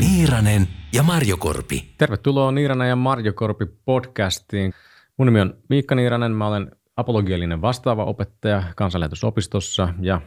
Niiranen 0.00 0.68
ja 0.92 1.02
Marjokorpi. 1.02 1.94
Tervetuloa 1.98 2.52
Niiranen 2.52 2.88
ja 2.88 2.96
Marjokorpi 2.96 3.66
podcastiin. 3.84 4.72
Mun 5.16 5.26
nimi 5.26 5.40
on 5.40 5.56
Miikka 5.68 5.94
Niiranen, 5.94 6.32
mä 6.32 6.46
olen 6.46 6.70
apologiallinen 6.96 7.62
vastaava 7.62 8.04
opettaja 8.04 8.62
kansanlähetysopistossa 8.76 9.94
ja 10.00 10.20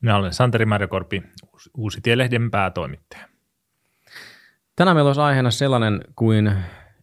Minä 0.00 0.16
olen 0.16 0.32
Santeri 0.32 0.66
Marjokorpi, 0.66 1.22
Uusi 1.76 2.00
Tielehden 2.00 2.50
päätoimittaja. 2.50 3.28
tänään 4.76 4.96
meillä 4.96 5.08
olisi 5.08 5.20
aiheena 5.20 5.50
sellainen 5.50 6.00
kuin 6.16 6.52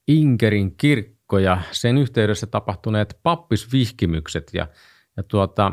Inkerin 0.07 0.75
kirkko 0.77 1.39
ja 1.39 1.61
sen 1.71 1.97
yhteydessä 1.97 2.47
tapahtuneet 2.47 3.19
pappisvihkimykset 3.23 4.51
ja, 4.53 4.67
ja 5.17 5.23
tuota, 5.23 5.71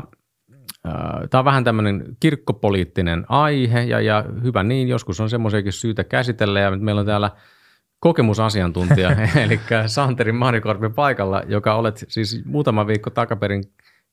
Tämä 1.29 1.39
on 1.39 1.45
vähän 1.45 1.63
tämmöinen 1.63 2.17
kirkkopoliittinen 2.19 3.25
aihe 3.29 3.83
ja, 3.83 4.01
ja 4.01 4.25
hyvä 4.43 4.63
niin, 4.63 4.87
joskus 4.87 5.19
on 5.19 5.29
semmoisiakin 5.29 5.73
syytä 5.73 6.03
käsitellä 6.03 6.59
ja 6.59 6.71
meillä 6.71 6.99
on 6.99 7.05
täällä 7.05 7.31
kokemusasiantuntija, 7.99 9.11
eli 9.43 9.59
Santeri 9.85 10.31
Marikorpi 10.31 10.89
paikalla, 10.89 11.43
joka 11.47 11.75
olet 11.75 12.05
siis 12.07 12.41
muutama 12.45 12.87
viikko 12.87 13.09
takaperin 13.09 13.63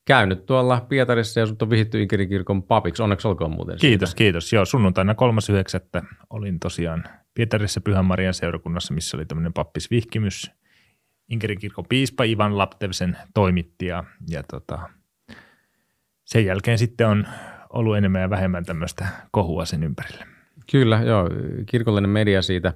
käynyt 0.05 0.46
tuolla 0.46 0.86
Pietarissa 0.88 1.41
ja 1.41 1.47
sut 1.47 1.62
on 1.62 1.70
vihitty 1.70 2.02
Inkerin 2.02 2.28
kirkon 2.28 2.62
papiksi. 2.62 3.02
Onneksi 3.02 3.28
olkoon 3.28 3.50
muuten. 3.50 3.78
siitä. 3.78 3.86
Kiitos, 3.88 4.14
kiitos. 4.14 4.52
Joo, 4.52 4.64
sunnuntaina 4.64 5.14
3.9. 6.00 6.06
olin 6.30 6.60
tosiaan 6.60 7.05
Pietarissa 7.34 7.80
Pyhän 7.80 8.05
Marian 8.05 8.34
seurakunnassa, 8.34 8.94
missä 8.94 9.16
oli 9.16 9.27
tämmöinen 9.27 9.52
pappisvihkimys. 9.52 10.50
Inkerin 11.28 11.58
kirkon 11.58 11.84
piispa 11.88 12.24
Ivan 12.24 12.58
Laptevsen 12.58 13.16
toimitti 13.34 13.86
ja, 13.86 14.05
ja 14.28 14.42
tota, 14.42 14.78
sen 16.30 16.45
jälkeen 16.45 16.79
sitten 16.79 17.09
on 17.09 17.27
ollut 17.70 17.97
enemmän 17.97 18.23
ja 18.23 18.30
vähemmän 18.30 18.64
tämmöistä 18.64 19.06
kohua 19.31 19.64
sen 19.64 19.83
ympärille. 19.83 20.27
Kyllä, 20.72 21.03
joo. 21.03 21.28
Kirkollinen 21.67 22.11
media 22.11 22.42
siitä, 22.42 22.72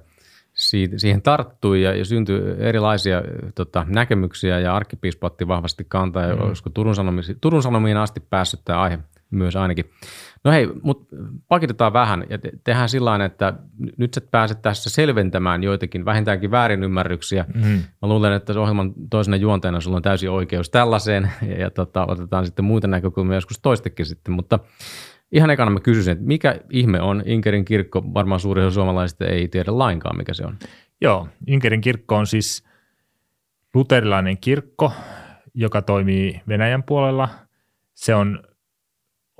siitä 0.53 0.99
siihen 0.99 1.21
tarttui 1.21 1.81
ja, 1.81 1.95
ja 1.95 2.05
syntyi 2.05 2.41
erilaisia 2.57 3.21
tota, 3.55 3.85
näkemyksiä 3.89 4.59
ja 4.59 4.75
arkkipiispa 4.75 5.27
otti 5.27 5.47
vahvasti 5.47 5.85
kantaa 5.87 6.35
mm. 6.35 6.41
olisiko 6.41 6.69
Turun, 6.69 6.95
Sanomisi, 6.95 7.37
Turun 7.41 7.63
Sanomiin 7.63 7.97
asti 7.97 8.19
päässyt 8.19 8.59
tämä 8.65 8.81
aihe 8.81 8.99
myös 9.31 9.55
ainakin. 9.55 9.85
No 10.45 10.51
hei, 10.51 10.69
mutta 10.83 11.15
pakitetaan 11.47 11.93
vähän 11.93 12.23
ja 12.29 12.37
te, 12.37 12.51
tehdään 12.63 12.89
sillä 12.89 13.07
tavalla, 13.07 13.25
että 13.25 13.53
nyt 13.97 14.13
sä 14.13 14.21
pääset 14.31 14.61
tässä 14.61 14.89
selventämään 14.89 15.63
joitakin 15.63 16.05
vähintäänkin 16.05 16.51
väärinymmärryksiä. 16.51 17.45
Mm. 17.53 17.83
Mä 18.01 18.09
luulen, 18.09 18.33
että 18.33 18.59
ohjelman 18.59 18.93
toisena 19.09 19.37
juonteena 19.37 19.81
sulla 19.81 19.97
on 19.97 20.03
täysin 20.03 20.29
oikeus 20.29 20.69
tällaiseen 20.69 21.31
ja, 21.49 21.59
ja 21.59 21.69
tota, 21.69 22.05
otetaan 22.07 22.45
sitten 22.45 22.65
muita 22.65 22.87
näkökulmia 22.87 23.35
joskus 23.35 23.59
toistekin 23.59 24.05
sitten, 24.05 24.33
mutta 24.33 24.59
ihan 25.31 25.49
ekana 25.49 25.71
mä 25.71 25.79
kysyisin, 25.79 26.11
että 26.11 26.25
mikä 26.25 26.59
ihme 26.69 27.01
on 27.01 27.23
Inkerin 27.25 27.65
kirkko? 27.65 28.03
Varmaan 28.13 28.39
suuri 28.39 28.63
osa 28.63 28.73
suomalaisista 28.73 29.25
ei 29.25 29.47
tiedä 29.47 29.77
lainkaan, 29.77 30.17
mikä 30.17 30.33
se 30.33 30.45
on. 30.45 30.57
Joo, 31.01 31.27
Inkerin 31.47 31.81
kirkko 31.81 32.15
on 32.15 32.27
siis 32.27 32.63
luterilainen 33.73 34.37
kirkko, 34.37 34.91
joka 35.53 35.81
toimii 35.81 36.41
Venäjän 36.47 36.83
puolella. 36.83 37.29
Se 37.93 38.15
on 38.15 38.39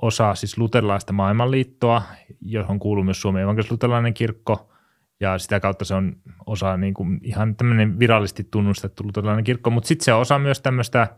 osa 0.02 0.34
siis 0.34 0.58
luterilaista 0.58 1.12
maailmanliittoa, 1.12 2.02
johon 2.40 2.78
kuuluu 2.78 3.04
myös 3.04 3.20
Suomen 3.20 3.42
evankelis-luterilainen 3.42 4.14
kirkko, 4.14 4.72
ja 5.20 5.38
sitä 5.38 5.60
kautta 5.60 5.84
se 5.84 5.94
on 5.94 6.16
osa 6.46 6.76
niin 6.76 6.94
kuin 6.94 7.20
ihan 7.22 7.56
tämmöinen 7.56 7.98
virallisesti 7.98 8.44
tunnustettu 8.50 9.04
luterilainen 9.04 9.44
kirkko, 9.44 9.70
mutta 9.70 9.86
sitten 9.88 10.04
se 10.04 10.12
on 10.12 10.20
osa 10.20 10.38
myös 10.38 10.60
tämmöistä 10.60 11.08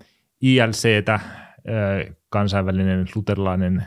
ILCtä, 0.41 1.21
kansainvälinen 2.31 3.07
luterilainen 3.15 3.85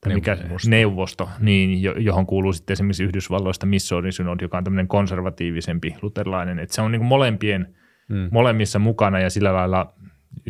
tai 0.00 0.14
mikä, 0.14 0.34
Neuvosto. 0.34 0.70
neuvosto, 0.70 1.28
niin, 1.40 1.82
jo- 1.82 1.94
johon 1.98 2.26
kuuluu 2.26 2.52
sitten 2.52 2.72
esimerkiksi 2.72 3.04
Yhdysvalloista 3.04 3.66
Missouri 3.66 4.12
Synod, 4.12 4.40
joka 4.40 4.58
on 4.58 4.64
tämmöinen 4.64 4.88
konservatiivisempi 4.88 5.96
luterilainen, 6.02 6.58
että 6.58 6.74
se 6.74 6.82
on 6.82 6.92
niin 6.92 7.00
kuin 7.00 7.08
molempien, 7.08 7.74
Mm. 8.08 8.28
molemmissa 8.30 8.78
mukana 8.78 9.20
ja 9.20 9.30
sillä 9.30 9.52
lailla 9.54 9.94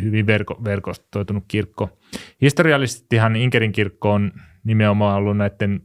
hyvin 0.01 0.27
verko, 0.27 0.61
verkostoitunut 0.65 1.45
kirkko. 1.49 1.99
Historiallisestihan 2.43 3.37
Inkerin 3.37 3.73
kirkko 3.73 4.13
on 4.13 4.33
nimenomaan 4.65 5.17
ollut 5.17 5.37
näiden 5.37 5.83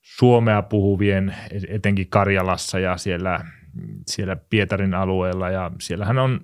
suomea 0.00 0.62
puhuvien, 0.62 1.34
etenkin 1.68 2.08
Karjalassa 2.08 2.78
ja 2.78 2.96
siellä, 2.96 3.40
siellä 4.06 4.36
Pietarin 4.36 4.94
alueella 4.94 5.50
ja 5.50 5.70
siellähän 5.80 6.18
on 6.18 6.40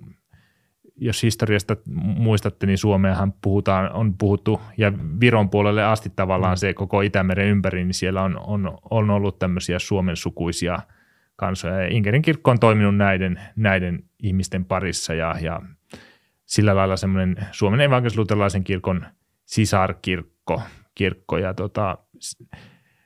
jos 0.97 1.23
historiasta 1.23 1.77
muistatte, 1.95 2.65
niin 2.65 2.77
Suomeahan 2.77 3.33
puhutaan, 3.41 3.91
on 3.91 4.17
puhuttu, 4.17 4.61
ja 4.77 4.93
Viron 5.19 5.49
puolelle 5.49 5.83
asti 5.83 6.11
tavallaan 6.15 6.57
se 6.57 6.73
koko 6.73 7.01
Itämeren 7.01 7.47
ympäri, 7.47 7.83
niin 7.83 7.93
siellä 7.93 8.21
on, 8.21 8.39
on, 8.47 8.77
on 8.91 9.09
ollut 9.09 9.39
tämmöisiä 9.39 9.79
Suomen 9.79 10.15
sukuisia 10.15 10.79
kansoja. 11.35 11.81
Ja 11.81 11.87
Inkerin 11.87 12.21
kirkko 12.21 12.51
on 12.51 12.59
toiminut 12.59 12.97
näiden, 12.97 13.39
näiden 13.55 14.03
ihmisten 14.19 14.65
parissa, 14.65 15.13
ja, 15.13 15.35
ja 15.41 15.61
sillä 16.45 16.75
lailla 16.75 16.97
semmoinen 16.97 17.35
Suomen 17.51 17.79
evankelis-luterilaisen 17.79 18.63
kirkon 18.63 19.05
sisarkirkko, 19.45 20.61
kirkko, 20.95 21.37
ja 21.37 21.53
tota, 21.53 21.97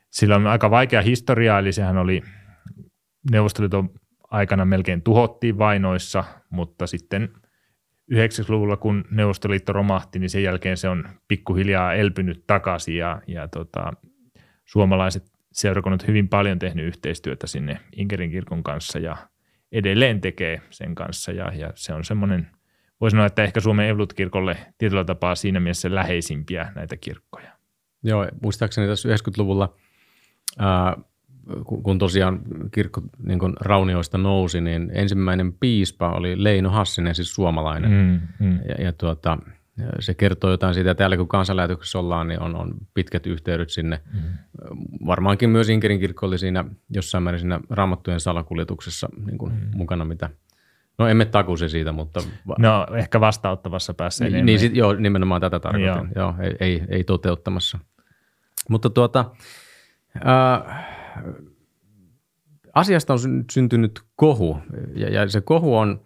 sillä 0.10 0.36
on 0.36 0.48
aika 0.48 0.72
vaikea 0.72 1.02
historia, 1.02 1.60
eli 1.60 1.72
sehän 1.72 1.98
oli 1.98 2.22
Neuvostoliiton 3.32 3.90
aikana 4.32 4.66
melkein 4.66 5.02
tuhottiin 5.02 5.58
vainoissa, 5.58 6.24
mutta 6.50 6.88
sitten 6.88 7.30
90-luvulla, 8.14 8.78
kun 8.78 9.06
Neuvostoliitto 9.12 9.74
romahti, 9.74 10.20
niin 10.20 10.30
sen 10.30 10.44
jälkeen 10.44 10.78
se 10.78 10.90
on 10.90 11.10
pikkuhiljaa 11.28 11.94
elpynyt 11.94 12.44
takaisin 12.48 12.98
ja, 12.98 13.22
ja 13.28 13.48
tota, 13.48 13.94
suomalaiset 14.66 15.24
seurakunnat 15.52 16.08
hyvin 16.08 16.30
paljon 16.30 16.60
tehnyt 16.60 16.86
yhteistyötä 16.86 17.48
sinne 17.48 17.80
Inkerin 17.96 18.32
kirkon 18.32 18.64
kanssa 18.64 19.00
ja 19.00 19.18
edelleen 19.72 20.22
tekee 20.22 20.62
sen 20.70 20.96
kanssa 20.96 21.32
ja, 21.32 21.54
ja 21.56 21.72
se 21.76 21.94
on 21.94 22.06
semmoinen, 22.06 22.48
voi 23.02 23.12
sanoa, 23.12 23.26
että 23.26 23.44
ehkä 23.44 23.60
Suomen 23.60 23.90
Evlut-kirkolle 23.90 24.58
tietyllä 24.78 25.04
tapaa 25.04 25.36
siinä 25.36 25.60
mielessä 25.60 25.96
läheisimpiä 25.96 26.72
näitä 26.76 26.98
kirkkoja. 26.98 27.52
Joo, 28.04 28.28
muistaakseni 28.44 28.88
tässä 28.88 29.10
90-luvulla, 29.10 29.74
ää, 30.60 30.98
kun, 31.84 32.00
tosiaan 32.00 32.42
kirkko 32.72 33.02
niin 33.24 33.40
kun 33.40 33.54
raunioista 33.60 34.18
nousi, 34.18 34.62
niin 34.62 34.92
ensimmäinen 34.94 35.54
piispa 35.54 36.12
oli 36.12 36.44
Leino 36.44 36.70
Hassinen, 36.70 37.16
siis 37.16 37.34
suomalainen. 37.34 37.92
Mm. 37.92 38.46
Mm, 38.46 38.52
mm. 38.52 38.60
Ja, 38.70 38.84
ja 38.84 38.94
tuota, 38.94 39.38
se 40.00 40.14
kertoo 40.14 40.52
jotain 40.52 40.74
siitä, 40.74 40.92
että 40.92 40.98
täällä 40.98 41.18
kun 41.18 41.28
kansanlähetyksessä 41.28 42.00
ollaan, 42.00 42.28
niin 42.28 42.42
on, 42.42 42.56
on 42.56 42.74
pitkät 42.94 43.28
yhteydet 43.28 43.70
sinne. 43.70 44.02
Mm. 44.14 44.20
Varmaankin 45.06 45.50
myös 45.50 45.70
Inkerin 45.70 46.00
kirkko 46.00 46.26
oli 46.26 46.38
siinä 46.38 46.66
jossain 46.90 47.24
määrin 47.24 47.40
siinä 47.40 47.60
raamattujen 47.70 48.20
salakuljetuksessa 48.20 49.10
niin 49.26 49.38
kuin 49.38 49.54
mm. 49.54 49.60
mukana, 49.74 50.06
mitä 50.06 50.30
No 51.00 51.08
emme 51.08 51.26
takuisi 51.26 51.70
siitä, 51.70 51.92
mutta... 51.92 52.20
No 52.60 52.88
ehkä 52.96 53.20
vastaanottavassa 53.20 53.94
päässä 53.94 54.26
niin, 54.26 54.46
niin 54.46 54.60
sit, 54.60 54.76
joo, 54.76 54.94
nimenomaan 54.94 55.42
tätä 55.42 55.60
tarkoitin. 55.60 55.88
Joo. 55.88 56.06
Joo. 56.16 56.34
ei, 56.42 56.56
ei, 56.60 56.84
ei 56.90 57.04
toteuttamassa. 57.04 57.80
Mutta 58.70 58.90
tuota, 58.90 59.26
ää, 60.24 60.84
asiasta 62.74 63.14
on 63.14 63.20
syn- 63.20 63.46
syntynyt 63.52 64.02
kohu, 64.16 64.60
ja, 64.96 65.10
ja 65.10 65.30
se 65.30 65.42
kohu 65.42 65.78
on 65.78 66.02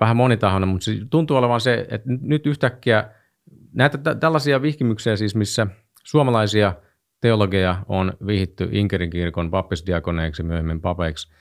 vähän 0.00 0.16
monitahoinen, 0.16 0.68
mutta 0.68 0.84
se 0.84 0.92
tuntuu 1.10 1.36
olevan 1.36 1.60
se, 1.60 1.86
että 1.90 2.08
nyt- 2.20 2.46
yhtäkkiä 2.46 3.10
näitä 3.72 3.98
tä- 3.98 4.14
tällaisia 4.14 4.62
vihkimyksiä 4.62 5.16
siis, 5.16 5.34
missä 5.34 5.66
suomalaisia 6.04 6.74
teologeja 7.20 7.84
on 7.88 8.12
vihitty 8.26 8.68
Inkerin 8.72 9.10
kirkon 9.10 9.50
pappisdiakoneiksi, 9.50 10.42
myöhemmin 10.42 10.80
papeiksi, 10.80 11.32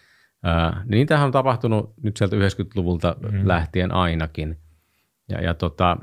ää, 0.44 0.82
niin 0.84 0.92
niitähän 0.92 1.26
on 1.26 1.32
tapahtunut 1.32 1.94
nyt 2.04 2.18
sieltä 2.18 2.36
90-luvulta 2.36 3.16
mm. 3.32 3.48
lähtien 3.48 3.94
ainakin. 3.94 4.58
Ja, 5.30 5.42
ja 5.42 5.54
tota, 5.54 5.98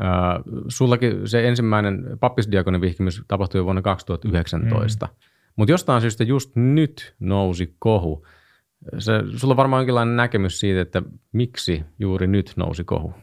ää, 0.00 0.40
sullakin 0.68 1.28
se 1.28 1.48
ensimmäinen 1.48 2.04
pappisdiakonin 2.20 2.80
vihkimys 2.80 3.22
tapahtui 3.28 3.58
jo 3.58 3.64
vuonna 3.64 3.82
2019, 3.82 5.06
mm. 5.06 5.12
mutta 5.56 5.72
jostain 5.72 6.00
syystä 6.00 6.24
just 6.24 6.56
nyt 6.56 7.14
nousi 7.20 7.76
kohu. 7.78 8.26
Se, 8.98 9.12
sulla 9.36 9.52
on 9.52 9.56
varmaan 9.56 9.80
jonkinlainen 9.80 10.16
näkemys 10.16 10.60
siitä, 10.60 10.80
että 10.80 11.02
miksi 11.32 11.84
juuri 11.98 12.26
nyt 12.26 12.52
nousi 12.56 12.84
kohu. 12.84 13.14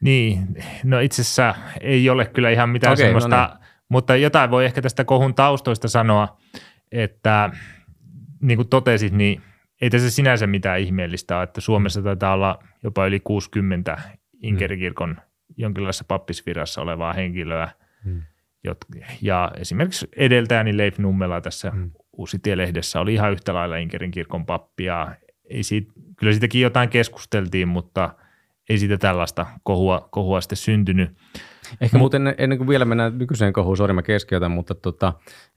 Niin, 0.00 0.56
no 0.84 1.00
itse 1.00 1.22
asiassa 1.22 1.54
ei 1.80 2.10
ole 2.10 2.26
kyllä 2.26 2.50
ihan 2.50 2.68
mitään 2.68 2.92
okay, 2.92 3.04
no 3.04 3.06
semmoista, 3.06 3.50
no 3.52 3.64
mutta 3.88 4.16
jotain 4.16 4.50
voi 4.50 4.64
ehkä 4.64 4.82
tästä 4.82 5.04
kohun 5.04 5.34
taustoista 5.34 5.88
sanoa, 5.88 6.36
että 6.92 7.50
niin 8.40 8.56
kuin 8.56 8.68
totesit, 8.68 9.12
niin 9.12 9.42
ei 9.84 9.90
tässä 9.90 10.10
sinänsä 10.10 10.46
mitään 10.46 10.80
ihmeellistä 10.80 11.36
ole, 11.36 11.44
että 11.44 11.60
Suomessa 11.60 12.02
taitaa 12.02 12.34
olla 12.34 12.58
jopa 12.82 13.06
yli 13.06 13.20
60 13.20 14.00
Inkerikirkon 14.42 15.16
jonkinlaisessa 15.56 16.04
pappisvirassa 16.08 16.82
olevaa 16.82 17.12
henkilöä, 17.12 17.68
Hmm. 18.04 18.22
jot- 18.68 19.04
ja 19.22 19.52
esimerkiksi 19.60 20.08
edeltäjäni 20.16 20.76
Leif 20.76 20.98
Nummela 20.98 21.40
tässä 21.40 21.70
hmm. 21.70 21.90
Uusitielehdessä 22.12 23.00
oli 23.00 23.14
ihan 23.14 23.32
yhtä 23.32 23.54
lailla 23.54 23.76
Inkerin 23.76 24.10
kirkon 24.10 24.46
pappi, 24.46 24.84
ja 24.84 25.14
ei 25.50 25.62
siitä, 25.62 25.92
kyllä 26.16 26.32
siitäkin 26.32 26.60
jotain 26.60 26.88
keskusteltiin, 26.88 27.68
mutta 27.68 28.14
ei 28.68 28.78
siitä 28.78 28.98
tällaista 28.98 29.46
kohua, 29.62 30.08
kohua 30.10 30.40
sitten 30.40 30.56
syntynyt. 30.56 31.10
Ehkä 31.80 31.98
muuten 31.98 32.34
ennen 32.38 32.58
kuin 32.58 32.68
vielä 32.68 32.84
mennään 32.84 33.18
nykyiseen 33.18 33.52
kohuun, 33.52 33.76
sori 33.76 33.92
mä 33.92 34.02
keskeytän, 34.02 34.50
mutta 34.50 34.74
tota, 34.74 35.12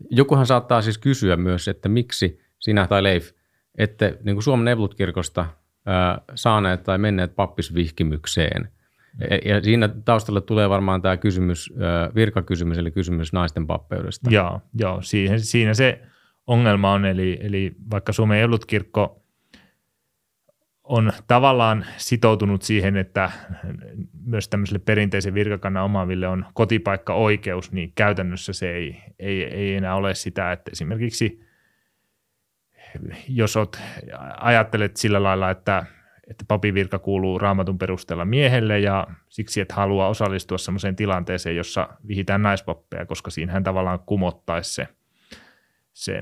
jokuhan 0.09 0.45
saattaa 0.45 0.81
siis 0.81 0.97
kysyä 0.97 1.35
myös, 1.35 1.67
että 1.67 1.89
miksi 1.89 2.39
sinä 2.59 2.87
tai 2.87 3.03
Leif 3.03 3.31
ette 3.77 4.17
niin 4.23 4.35
kuin 4.35 4.43
Suomen 4.43 4.67
Evolut-kirkosta 4.67 5.45
ää, 5.85 6.21
saaneet 6.35 6.83
tai 6.83 6.97
menneet 6.97 7.35
pappisvihkimykseen. 7.35 8.69
Ja, 9.29 9.53
ja 9.53 9.63
siinä 9.63 9.87
taustalla 10.05 10.41
tulee 10.41 10.69
varmaan 10.69 11.01
tämä 11.01 11.17
kysymys, 11.17 11.73
ää, 11.79 12.09
virkakysymys, 12.15 12.77
eli 12.77 12.91
kysymys 12.91 13.33
naisten 13.33 13.67
pappeudesta. 13.67 14.29
Joo, 14.31 14.61
joo 14.73 15.01
siihen, 15.01 15.39
siinä 15.39 15.73
se 15.73 16.01
ongelma 16.47 16.91
on, 16.91 17.05
eli, 17.05 17.37
eli 17.41 17.75
vaikka 17.91 18.13
Suomen 18.13 18.39
Evolut-kirkko 18.39 19.23
on 20.83 21.11
tavallaan 21.27 21.85
sitoutunut 21.97 22.61
siihen, 22.61 22.97
että 22.97 23.31
myös 24.25 24.49
tämmöiselle 24.49 24.81
perinteisen 24.85 25.33
virkakannan 25.33 25.83
omaaville 25.83 26.27
on 26.27 26.45
kotipaikka-oikeus, 26.53 27.71
niin 27.71 27.91
käytännössä 27.95 28.53
se 28.53 28.71
ei, 28.71 29.01
ei, 29.19 29.43
ei 29.43 29.75
enää 29.75 29.95
ole 29.95 30.15
sitä, 30.15 30.51
että 30.51 30.71
esimerkiksi 30.71 31.46
jos 33.27 33.57
oot, 33.57 33.77
ajattelet 34.37 34.97
sillä 34.97 35.23
lailla, 35.23 35.49
että, 35.51 35.85
että 36.27 36.45
papivirka 36.47 36.99
kuuluu 36.99 37.39
raamatun 37.39 37.77
perusteella 37.77 38.25
miehelle 38.25 38.79
ja 38.79 39.07
siksi 39.29 39.61
et 39.61 39.71
halua 39.71 40.07
osallistua 40.07 40.57
sellaiseen 40.57 40.95
tilanteeseen, 40.95 41.55
jossa 41.55 41.89
vihitään 42.07 42.41
naispappeja, 42.41 43.05
koska 43.05 43.31
siinähän 43.31 43.63
tavallaan 43.63 43.99
kumottaisi 43.99 44.73
se, 44.73 44.87
se 45.93 46.21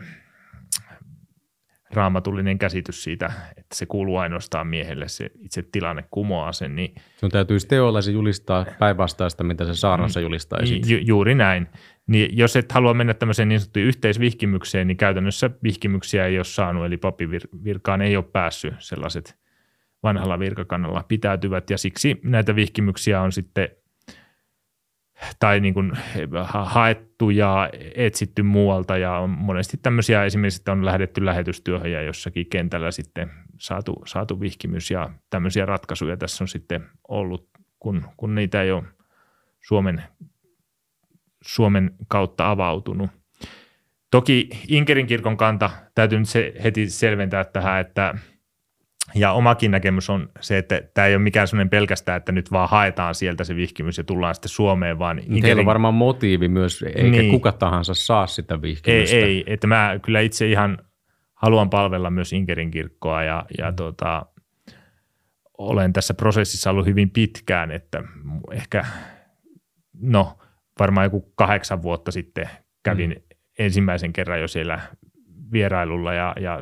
raamatullinen 1.93 2.57
käsitys 2.57 3.03
siitä, 3.03 3.31
että 3.57 3.75
se 3.75 3.85
kuuluu 3.85 4.17
ainoastaan 4.17 4.67
miehelle, 4.67 5.07
se 5.07 5.31
itse 5.39 5.63
tilanne 5.71 6.03
kumoaa 6.11 6.51
sen. 6.51 6.75
Niin 6.75 6.95
Sun 7.17 7.31
täytyisi 7.31 7.67
teollasi 7.67 8.13
julistaa 8.13 8.65
päinvastaista, 8.79 9.43
mitä 9.43 9.65
se 9.65 9.75
saarnassa 9.75 10.19
julistaisi. 10.19 10.81
Ju, 10.87 10.97
juuri 10.97 11.35
näin. 11.35 11.67
Niin 12.07 12.37
jos 12.37 12.55
et 12.55 12.71
halua 12.71 12.93
mennä 12.93 13.13
tämmöiseen 13.13 13.49
niin 13.49 13.59
sanottuun 13.59 13.85
yhteisvihkimykseen, 13.85 14.87
niin 14.87 14.97
käytännössä 14.97 15.49
vihkimyksiä 15.63 16.25
ei 16.25 16.37
ole 16.37 16.43
saanut, 16.43 16.85
eli 16.85 16.97
papivirkaan 16.97 18.01
ei 18.01 18.17
ole 18.17 18.25
päässyt 18.33 18.73
sellaiset 18.79 19.37
vanhalla 20.03 20.39
virkakannalla 20.39 21.03
pitäytyvät, 21.07 21.69
ja 21.69 21.77
siksi 21.77 22.19
näitä 22.23 22.55
vihkimyksiä 22.55 23.21
on 23.21 23.31
sitten 23.31 23.69
tai 25.39 25.59
niin 25.59 25.73
kuin 25.73 25.91
haettu 26.43 27.29
ja 27.29 27.69
etsitty 27.95 28.43
muualta 28.43 28.97
ja 28.97 29.17
on 29.17 29.29
monesti 29.29 29.77
tämmöisiä 29.77 30.23
esimerkiksi, 30.23 30.61
että 30.61 30.71
on 30.71 30.85
lähdetty 30.85 31.25
lähetystyöhön 31.25 31.91
ja 31.91 32.01
jossakin 32.01 32.49
kentällä 32.49 32.91
sitten 32.91 33.31
saatu, 33.59 34.01
saatu 34.05 34.39
vihkimys 34.39 34.91
ja 34.91 35.09
tämmöisiä 35.29 35.65
ratkaisuja 35.65 36.17
tässä 36.17 36.43
on 36.43 36.47
sitten 36.47 36.89
ollut, 37.07 37.49
kun, 37.79 38.05
kun 38.17 38.35
niitä 38.35 38.61
ei 38.61 38.71
ole 38.71 38.83
Suomen, 39.61 40.03
Suomen 41.43 41.91
kautta 42.07 42.51
avautunut. 42.51 43.09
Toki 44.11 44.49
Inkerin 44.67 45.07
kirkon 45.07 45.37
kanta 45.37 45.69
täytyy 45.95 46.19
nyt 46.19 46.29
se 46.29 46.53
heti 46.63 46.89
selventää 46.89 47.43
tähän, 47.43 47.81
että– 47.81 48.13
ja 49.15 49.31
omakin 49.31 49.71
näkemys 49.71 50.09
on 50.09 50.29
se, 50.41 50.57
että 50.57 50.81
tämä 50.93 51.07
ei 51.07 51.15
ole 51.15 51.23
mikään 51.23 51.47
sellainen 51.47 51.69
pelkästään, 51.69 52.17
että 52.17 52.31
nyt 52.31 52.51
vaan 52.51 52.69
haetaan 52.69 53.15
sieltä 53.15 53.43
se 53.43 53.55
vihkimys 53.55 53.97
ja 53.97 54.03
tullaan 54.03 54.35
sitten 54.35 54.49
Suomeen, 54.49 54.99
vaan... 54.99 55.19
Inkelin... 55.19 55.41
Teillä 55.41 55.59
on 55.59 55.65
varmaan 55.65 55.93
motiivi 55.93 56.47
myös, 56.47 56.83
eikä 56.83 57.03
niin. 57.03 57.31
kuka 57.31 57.51
tahansa 57.51 57.93
saa 57.93 58.27
sitä 58.27 58.61
vihkimystä. 58.61 59.15
Ei, 59.15 59.23
ei, 59.23 59.43
että 59.47 59.67
mä 59.67 59.99
kyllä 60.01 60.19
itse 60.19 60.47
ihan 60.47 60.77
haluan 61.33 61.69
palvella 61.69 62.09
myös 62.09 62.33
Inkerin 62.33 62.71
kirkkoa 62.71 63.23
ja, 63.23 63.45
ja 63.57 63.71
mm. 63.71 63.75
tuota, 63.75 64.25
olen 65.57 65.93
tässä 65.93 66.13
prosessissa 66.13 66.69
ollut 66.69 66.85
hyvin 66.85 67.09
pitkään, 67.09 67.71
että 67.71 68.03
ehkä, 68.51 68.85
no 70.01 70.37
varmaan 70.79 71.05
joku 71.05 71.31
kahdeksan 71.35 71.81
vuotta 71.81 72.11
sitten 72.11 72.49
kävin 72.83 73.09
mm. 73.09 73.37
ensimmäisen 73.59 74.13
kerran 74.13 74.41
jo 74.41 74.47
siellä 74.47 74.79
vierailulla 75.51 76.13
ja, 76.13 76.33
ja 76.39 76.59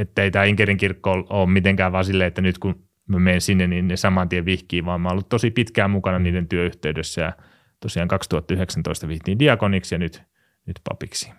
että 0.00 0.22
ei 0.22 0.30
tämä 0.30 0.44
Inkerin 0.44 0.76
kirkko 0.76 1.26
ole 1.30 1.50
mitenkään 1.50 1.92
vaan 1.92 2.04
silleen, 2.04 2.28
että 2.28 2.42
nyt 2.42 2.58
kun 2.58 2.84
mä 3.08 3.18
menen 3.18 3.40
sinne, 3.40 3.66
niin 3.66 3.88
ne 3.88 3.96
saman 3.96 4.28
tien 4.28 4.44
vihkii, 4.44 4.84
vaan 4.84 5.00
mä 5.00 5.08
oon 5.08 5.12
ollut 5.12 5.28
tosi 5.28 5.50
pitkään 5.50 5.90
mukana 5.90 6.18
niiden 6.18 6.48
työyhteydessä 6.48 7.22
ja 7.22 7.32
tosiaan 7.80 8.08
2019 8.08 9.08
vihtiin 9.08 9.38
diakoniksi 9.38 9.94
ja 9.94 9.98
nyt, 9.98 10.22
nyt 10.66 10.80
papiksi. 10.88 11.32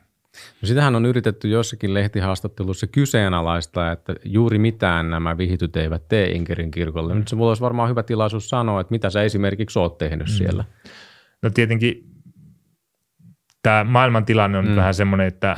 No 0.61 0.65
sitähän 0.67 0.95
on 0.95 1.05
yritetty 1.05 1.47
jossakin 1.47 1.93
lehtihaastattelussa 1.93 2.87
kyseenalaista, 2.87 3.91
että 3.91 4.15
juuri 4.25 4.59
mitään 4.59 5.09
nämä 5.09 5.37
vihityt 5.37 5.75
eivät 5.75 6.07
tee 6.07 6.31
Inkerin 6.31 6.71
kirkolle. 6.71 7.15
Nyt 7.15 7.27
se 7.27 7.35
mulla 7.35 7.51
olisi 7.51 7.61
varmaan 7.61 7.89
hyvä 7.89 8.03
tilaisuus 8.03 8.49
sanoa, 8.49 8.81
että 8.81 8.91
mitä 8.91 9.09
sä 9.09 9.23
esimerkiksi 9.23 9.79
oot 9.79 9.97
tehnyt 9.97 10.27
mm. 10.27 10.31
siellä. 10.31 10.63
No 11.41 11.49
tietenkin 11.49 12.03
tämä 13.61 13.83
maailmantilanne 13.83 14.57
on 14.57 14.67
mm. 14.67 14.75
vähän 14.75 14.93
semmoinen, 14.93 15.27
että 15.27 15.57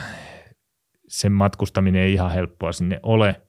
sen 1.13 1.31
matkustaminen 1.31 2.01
ei 2.01 2.13
ihan 2.13 2.31
helppoa 2.31 2.71
sinne 2.71 2.99
ole, 3.03 3.41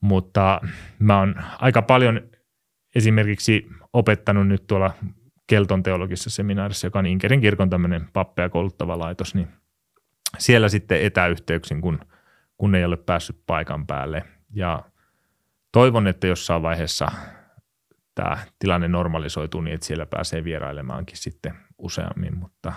mutta 0.00 0.60
mä 0.98 1.18
oon 1.18 1.34
aika 1.58 1.82
paljon 1.82 2.20
esimerkiksi 2.94 3.66
opettanut 3.92 4.48
nyt 4.48 4.66
tuolla 4.66 4.94
Kelton 5.46 5.82
teologisessa 5.82 6.30
seminaarissa, 6.30 6.86
joka 6.86 6.98
on 6.98 7.06
Inkerin 7.06 7.40
kirkon 7.40 7.70
tämmöinen 7.70 8.08
pappeja 8.12 8.48
kouluttava 8.48 8.98
laitos, 8.98 9.34
niin 9.34 9.48
siellä 10.38 10.68
sitten 10.68 11.02
etäyhteyksin, 11.02 11.80
kun, 11.80 12.00
kun 12.56 12.74
ei 12.74 12.84
ole 12.84 12.96
päässyt 12.96 13.42
paikan 13.46 13.86
päälle. 13.86 14.24
Ja 14.54 14.82
toivon, 15.72 16.06
että 16.06 16.26
jossain 16.26 16.62
vaiheessa 16.62 17.12
tämä 18.14 18.38
tilanne 18.58 18.88
normalisoituu 18.88 19.60
niin, 19.60 19.74
että 19.74 19.86
siellä 19.86 20.06
pääsee 20.06 20.44
vierailemaankin 20.44 21.16
sitten 21.16 21.54
useammin, 21.78 22.38
mutta 22.38 22.72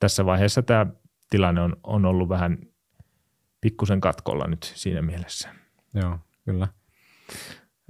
tässä 0.00 0.26
vaiheessa 0.26 0.62
tämä 0.62 0.86
tilanne 1.30 1.60
on, 1.60 1.76
on 1.82 2.04
ollut 2.04 2.28
vähän 2.28 2.58
pikkusen 3.60 4.00
katkolla 4.00 4.46
nyt 4.46 4.72
siinä 4.74 5.02
mielessä. 5.02 5.48
Joo, 5.94 6.18
kyllä. 6.44 6.68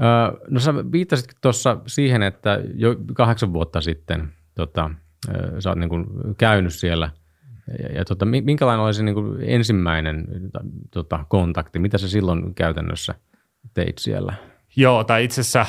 Öö, 0.03 0.47
no 0.51 0.61
sä 0.61 0.75
viittasitkin 0.93 1.39
tuossa 1.41 1.81
siihen, 1.87 2.23
että 2.23 2.61
jo 2.75 2.97
kahdeksan 3.15 3.53
vuotta 3.53 3.81
sitten 3.81 4.33
tota, 4.55 4.91
sä 5.59 5.69
oot 5.71 5.79
niin 5.79 5.89
kuin 5.89 6.07
käynyt 6.39 6.75
siellä. 6.75 7.11
Ja, 7.83 7.89
ja 7.89 8.05
tota, 8.05 8.25
minkälainen 8.25 8.85
oli 8.85 8.95
se 8.95 9.03
niin 9.03 9.15
kuin 9.15 9.39
ensimmäinen 9.43 10.27
tota, 10.91 11.25
kontakti? 11.29 11.79
Mitä 11.79 11.99
sä 11.99 12.09
silloin 12.09 12.55
käytännössä 12.55 13.15
teit 13.75 13.99
siellä? 13.99 14.35
Joo, 14.77 15.05
tai 15.05 15.25
itse 15.25 15.41
asiassa 15.41 15.67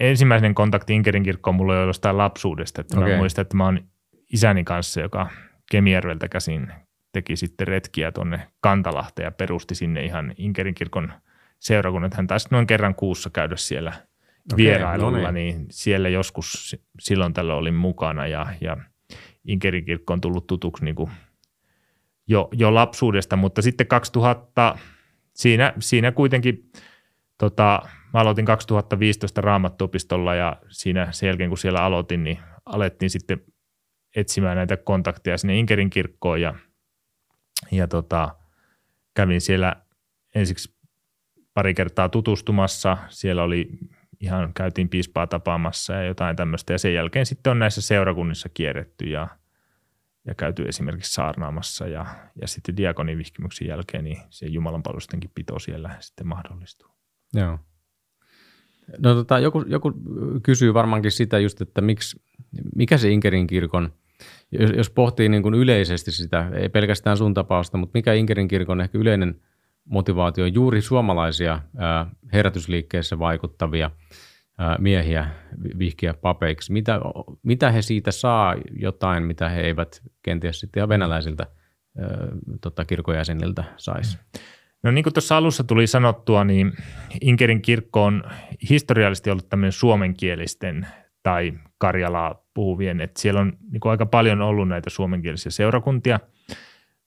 ensimmäinen 0.00 0.54
kontakti 0.54 0.94
Inkerin 0.94 1.22
kirkkoon 1.22 1.56
mulla 1.56 1.78
oli 1.78 1.86
jostain 1.86 2.18
lapsuudesta. 2.18 2.80
Että 2.80 2.98
okay. 2.98 3.12
Mä 3.12 3.18
muistan, 3.18 3.42
että 3.42 3.56
mä 3.56 3.64
oon 3.64 3.80
isäni 4.32 4.64
kanssa, 4.64 5.00
joka 5.00 5.30
Kemijärveltä 5.70 6.28
käsin 6.28 6.72
teki 7.16 7.36
sitten 7.36 7.66
retkiä 7.66 8.12
tuonne 8.12 8.48
Kantalahteen 8.60 9.24
ja 9.24 9.30
perusti 9.30 9.74
sinne 9.74 10.04
ihan 10.04 10.34
Inkerin 10.38 10.74
kirkon 10.74 11.12
seurakunnat. 11.58 12.14
Hän 12.14 12.26
taisi 12.26 12.48
noin 12.50 12.66
kerran 12.66 12.94
kuussa 12.94 13.30
käydä 13.30 13.56
siellä 13.56 13.92
okay, 14.52 14.56
vierailulla, 14.56 15.18
no 15.18 15.30
niin. 15.30 15.56
niin 15.56 15.66
siellä 15.70 16.08
joskus 16.08 16.76
silloin 17.00 17.32
tällä 17.32 17.54
olin 17.54 17.74
mukana 17.74 18.26
ja, 18.26 18.46
ja 18.60 18.76
Inkerin 19.44 19.84
kirkko 19.84 20.12
on 20.12 20.20
tullut 20.20 20.46
tutuksi 20.46 20.84
niin 20.84 20.94
kuin 20.94 21.10
jo, 22.28 22.48
jo 22.52 22.74
lapsuudesta, 22.74 23.36
mutta 23.36 23.62
sitten 23.62 23.86
2000, 23.86 24.78
siinä, 25.34 25.72
siinä 25.78 26.12
kuitenkin 26.12 26.70
tota, 27.38 27.82
mä 28.14 28.20
aloitin 28.20 28.44
2015 28.44 29.40
raamattuopistolla 29.40 30.34
ja 30.34 30.56
siinä 30.68 31.08
sen 31.12 31.26
jälkeen 31.26 31.50
kun 31.50 31.58
siellä 31.58 31.82
aloitin, 31.82 32.24
niin 32.24 32.38
alettiin 32.66 33.10
sitten 33.10 33.40
etsimään 34.16 34.56
näitä 34.56 34.76
kontakteja 34.76 35.38
sinne 35.38 35.58
Inkerin 35.58 35.90
kirkkoon 35.90 36.40
ja 36.40 36.54
ja 37.70 37.88
tota, 37.88 38.34
kävin 39.14 39.40
siellä 39.40 39.76
ensiksi 40.34 40.74
pari 41.54 41.74
kertaa 41.74 42.08
tutustumassa. 42.08 42.96
Siellä 43.08 43.42
oli 43.42 43.70
ihan, 44.20 44.54
käytiin 44.54 44.88
piispaa 44.88 45.26
tapaamassa 45.26 45.92
ja 45.92 46.04
jotain 46.04 46.36
tämmöistä. 46.36 46.72
Ja 46.72 46.78
sen 46.78 46.94
jälkeen 46.94 47.26
sitten 47.26 47.50
on 47.50 47.58
näissä 47.58 47.80
seurakunnissa 47.80 48.48
kierretty 48.48 49.04
ja, 49.04 49.28
ja 50.26 50.34
käyty 50.34 50.62
esimerkiksi 50.62 51.12
saarnaamassa. 51.12 51.86
Ja, 51.86 52.06
ja 52.40 52.48
sitten 52.48 52.76
diakonivihkimyksen 52.76 53.68
jälkeen 53.68 54.04
niin 54.04 54.18
se 54.30 54.46
Jumalan 54.46 54.82
palvelustenkin 54.82 55.30
pito 55.34 55.58
siellä 55.58 55.96
sitten 56.00 56.26
mahdollistuu. 56.26 56.88
Joo. 57.34 57.58
No 58.98 59.14
tota, 59.14 59.38
joku, 59.38 59.64
joku 59.66 59.92
kysyy 60.42 60.74
varmaankin 60.74 61.12
sitä 61.12 61.38
just, 61.38 61.60
että 61.60 61.80
miksi, 61.80 62.22
mikä 62.74 62.98
se 62.98 63.10
Inkerin 63.10 63.46
kirkon– 63.46 63.92
jos, 64.76 64.90
pohtii 64.90 65.28
niin 65.28 65.42
kuin 65.42 65.54
yleisesti 65.54 66.12
sitä, 66.12 66.50
ei 66.54 66.68
pelkästään 66.68 67.16
sun 67.16 67.34
tapausta, 67.34 67.78
mutta 67.78 67.98
mikä 67.98 68.12
Inkerin 68.12 68.48
kirkon 68.48 68.80
ehkä 68.80 68.98
yleinen 68.98 69.40
motivaatio 69.84 70.44
on 70.44 70.54
juuri 70.54 70.80
suomalaisia 70.80 71.60
herätysliikkeessä 72.32 73.18
vaikuttavia 73.18 73.90
miehiä 74.78 75.30
vihkiä 75.78 76.14
papeiksi. 76.14 76.72
Mitä, 76.72 77.00
mitä 77.42 77.70
he 77.70 77.82
siitä 77.82 78.10
saa 78.10 78.54
jotain, 78.78 79.22
mitä 79.22 79.48
he 79.48 79.60
eivät 79.60 80.02
kenties 80.22 80.60
sitten 80.60 80.80
ihan 80.80 80.88
venäläisiltä 80.88 81.46
tota, 82.60 82.84
kirkojäseniltä 82.84 83.64
saisi? 83.76 84.18
No 84.82 84.90
niin 84.90 85.02
kuin 85.02 85.12
tuossa 85.12 85.36
alussa 85.36 85.64
tuli 85.64 85.86
sanottua, 85.86 86.44
niin 86.44 86.72
Inkerin 87.20 87.62
kirkko 87.62 88.04
on 88.04 88.24
historiallisesti 88.70 89.30
ollut 89.30 89.48
tämmöinen 89.48 89.72
suomenkielisten 89.72 90.86
tai 91.26 91.52
Karjalaa 91.78 92.44
puhuvien. 92.54 93.00
Et 93.00 93.16
siellä 93.16 93.40
on 93.40 93.52
niin 93.72 93.80
kuin 93.80 93.90
aika 93.90 94.06
paljon 94.06 94.40
ollut 94.40 94.68
näitä 94.68 94.90
suomenkielisiä 94.90 95.50
seurakuntia. 95.50 96.20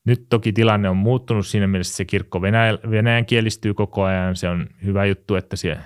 Nyt 0.06 0.26
toki 0.30 0.54
tilanne 0.54 0.90
on 0.90 0.98
muuttunut 0.98 1.48
siinä 1.48 1.68
mielessä, 1.68 1.92
että 1.92 1.98
se 1.98 2.06
kirkko 2.06 2.42
Venäjä, 2.42 2.78
venäjän 2.90 3.26
kielistyy 3.26 3.74
koko 3.74 4.04
ajan. 4.04 4.36
Se 4.36 4.50
on 4.50 4.68
hyvä 4.84 5.06
juttu, 5.06 5.36
että 5.36 5.56
se 5.56 5.78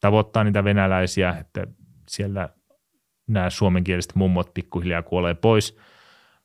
tavoittaa 0.00 0.44
niitä 0.44 0.64
venäläisiä, 0.64 1.36
että 1.40 1.66
siellä 2.08 2.48
nämä 3.26 3.50
suomenkieliset 3.50 4.14
mummot 4.14 4.54
pikkuhiljaa 4.54 5.02
kuolee 5.02 5.34
pois. 5.34 5.78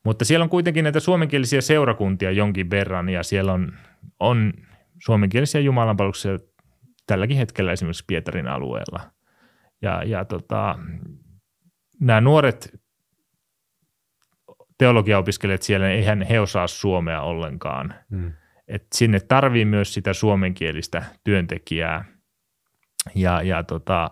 Mutta 0.05 0.25
siellä 0.25 0.43
on 0.43 0.49
kuitenkin 0.49 0.83
näitä 0.83 0.99
suomenkielisiä 0.99 1.61
seurakuntia 1.61 2.31
jonkin 2.31 2.69
verran 2.69 3.09
ja 3.09 3.23
siellä 3.23 3.53
on, 3.53 3.73
on 4.19 4.53
suomenkielisiä 4.99 5.61
jumalanpalveluksia 5.61 6.39
tälläkin 7.07 7.37
hetkellä 7.37 7.71
esimerkiksi 7.71 8.03
Pietarin 8.07 8.47
alueella. 8.47 8.99
Ja, 9.81 10.03
ja 10.03 10.25
tota, 10.25 10.79
nämä 12.03 12.21
nuoret 12.21 12.81
teologiaopiskelijat 14.77 15.61
siellä, 15.61 15.89
eihän 15.89 16.21
he 16.21 16.39
osaa 16.39 16.67
suomea 16.67 17.21
ollenkaan. 17.21 17.93
Hmm. 18.09 18.31
Et 18.67 18.87
sinne 18.95 19.19
tarvii 19.19 19.65
myös 19.65 19.93
sitä 19.93 20.13
suomenkielistä 20.13 21.03
työntekijää. 21.23 22.05
Ja, 23.15 23.41
ja 23.41 23.63
tota, 23.63 24.11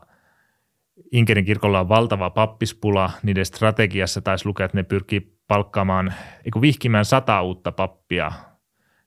Inkerin 1.12 1.46
kirkolla 1.46 1.80
on 1.80 1.90
valtava 1.90 2.30
pappispula. 2.30 3.12
Niiden 3.24 3.46
strategiassa 3.46 4.22
taisi 4.22 4.46
lukea, 4.46 4.66
että 4.66 4.78
ne 4.78 4.84
pyrkii 4.84 5.38
palkkaamaan, 5.48 6.14
eikö 6.46 6.62
vihkimään 6.62 7.06
sata 7.06 7.42
uutta 7.42 7.72
pappia 7.72 8.32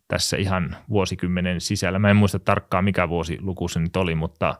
tässä 0.08 0.36
ihan 0.36 0.76
vuosikymmenen 0.88 1.60
sisällä. 1.60 1.98
Mä 1.98 2.10
en 2.10 2.16
muista 2.16 2.38
tarkkaan, 2.38 2.84
mikä 2.84 3.08
vuosi 3.08 3.38
luku 3.40 3.68
se 3.68 3.80
nyt 3.80 3.96
oli, 3.96 4.14
mutta 4.14 4.54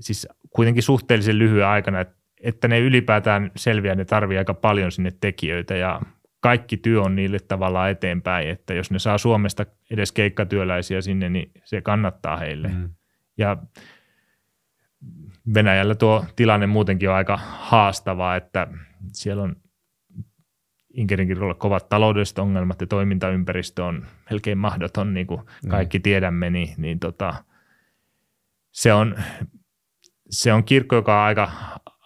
siis 0.00 0.28
kuitenkin 0.50 0.82
suhteellisen 0.82 1.38
lyhyen 1.38 1.66
aikana, 1.66 2.00
että, 2.00 2.21
että 2.42 2.68
ne 2.68 2.80
ylipäätään 2.80 3.50
selviää, 3.56 3.94
ne 3.94 4.04
tarvii 4.04 4.38
aika 4.38 4.54
paljon 4.54 4.92
sinne 4.92 5.12
tekijöitä 5.20 5.76
ja 5.76 6.00
kaikki 6.40 6.76
työ 6.76 7.02
on 7.02 7.16
niille 7.16 7.38
tavallaan 7.48 7.90
eteenpäin, 7.90 8.48
että 8.48 8.74
jos 8.74 8.90
ne 8.90 8.98
saa 8.98 9.18
Suomesta 9.18 9.66
edes 9.90 10.12
keikkatyöläisiä 10.12 11.00
sinne, 11.00 11.28
niin 11.28 11.50
se 11.64 11.80
kannattaa 11.80 12.36
heille. 12.36 12.68
Mm. 12.68 12.90
Ja 13.38 13.56
Venäjällä 15.54 15.94
tuo 15.94 16.24
tilanne 16.36 16.66
muutenkin 16.66 17.08
on 17.08 17.14
aika 17.14 17.36
haastava, 17.42 18.36
että 18.36 18.66
siellä 19.12 19.42
on 19.42 19.56
Inkerin 20.94 21.28
kirkolla 21.28 21.54
kovat 21.54 21.88
taloudelliset 21.88 22.38
ongelmat 22.38 22.80
ja 22.80 22.86
toimintaympäristö 22.86 23.84
on 23.84 24.06
melkein 24.30 24.58
mahdoton, 24.58 25.14
niin 25.14 25.26
kuin 25.26 25.40
mm. 25.40 25.70
kaikki 25.70 25.98
mm. 25.98 26.02
tiedämme, 26.02 26.50
niin, 26.50 26.74
niin 26.76 26.98
tota, 26.98 27.34
se, 28.70 28.92
on, 28.92 29.16
se 30.30 30.52
on 30.52 30.64
kirkko, 30.64 30.96
joka 30.96 31.20
on 31.20 31.26
aika, 31.26 31.50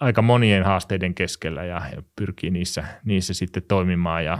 aika 0.00 0.22
monien 0.22 0.64
haasteiden 0.64 1.14
keskellä 1.14 1.64
ja, 1.64 1.82
pyrkii 2.16 2.50
niissä, 2.50 2.84
niissä 3.04 3.34
sitten 3.34 3.62
toimimaan 3.68 4.24
ja 4.24 4.38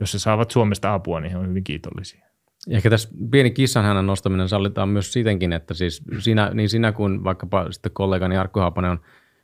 jos 0.00 0.12
se 0.12 0.18
saavat 0.18 0.50
Suomesta 0.50 0.94
apua, 0.94 1.20
niin 1.20 1.32
he 1.32 1.38
on 1.38 1.48
hyvin 1.48 1.64
kiitollisia. 1.64 2.26
Ehkä 2.70 2.90
tässä 2.90 3.08
pieni 3.30 3.50
kissanhännän 3.50 4.06
nostaminen 4.06 4.48
sallitaan 4.48 4.88
myös 4.88 5.12
sitenkin, 5.12 5.52
että 5.52 5.74
siis 5.74 6.02
sinä, 6.18 6.50
niin 6.54 6.68
sinä 6.68 6.92
kuin 6.92 7.24
vaikkapa 7.24 7.72
sitten 7.72 7.92
kollegani 7.92 8.34
Jarkko 8.34 8.60
Haapanen 8.60 8.90
on 8.90 9.00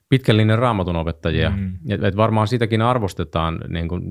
pitkällinen 0.08 0.58
raamatun 0.58 0.96
opettajia. 0.96 1.50
Mm. 1.50 1.74
Et, 1.88 2.04
et 2.04 2.16
varmaan 2.16 2.48
sitäkin 2.48 2.82
arvostetaan 2.82 3.60
niin 3.68 3.88
kuin, 3.88 4.02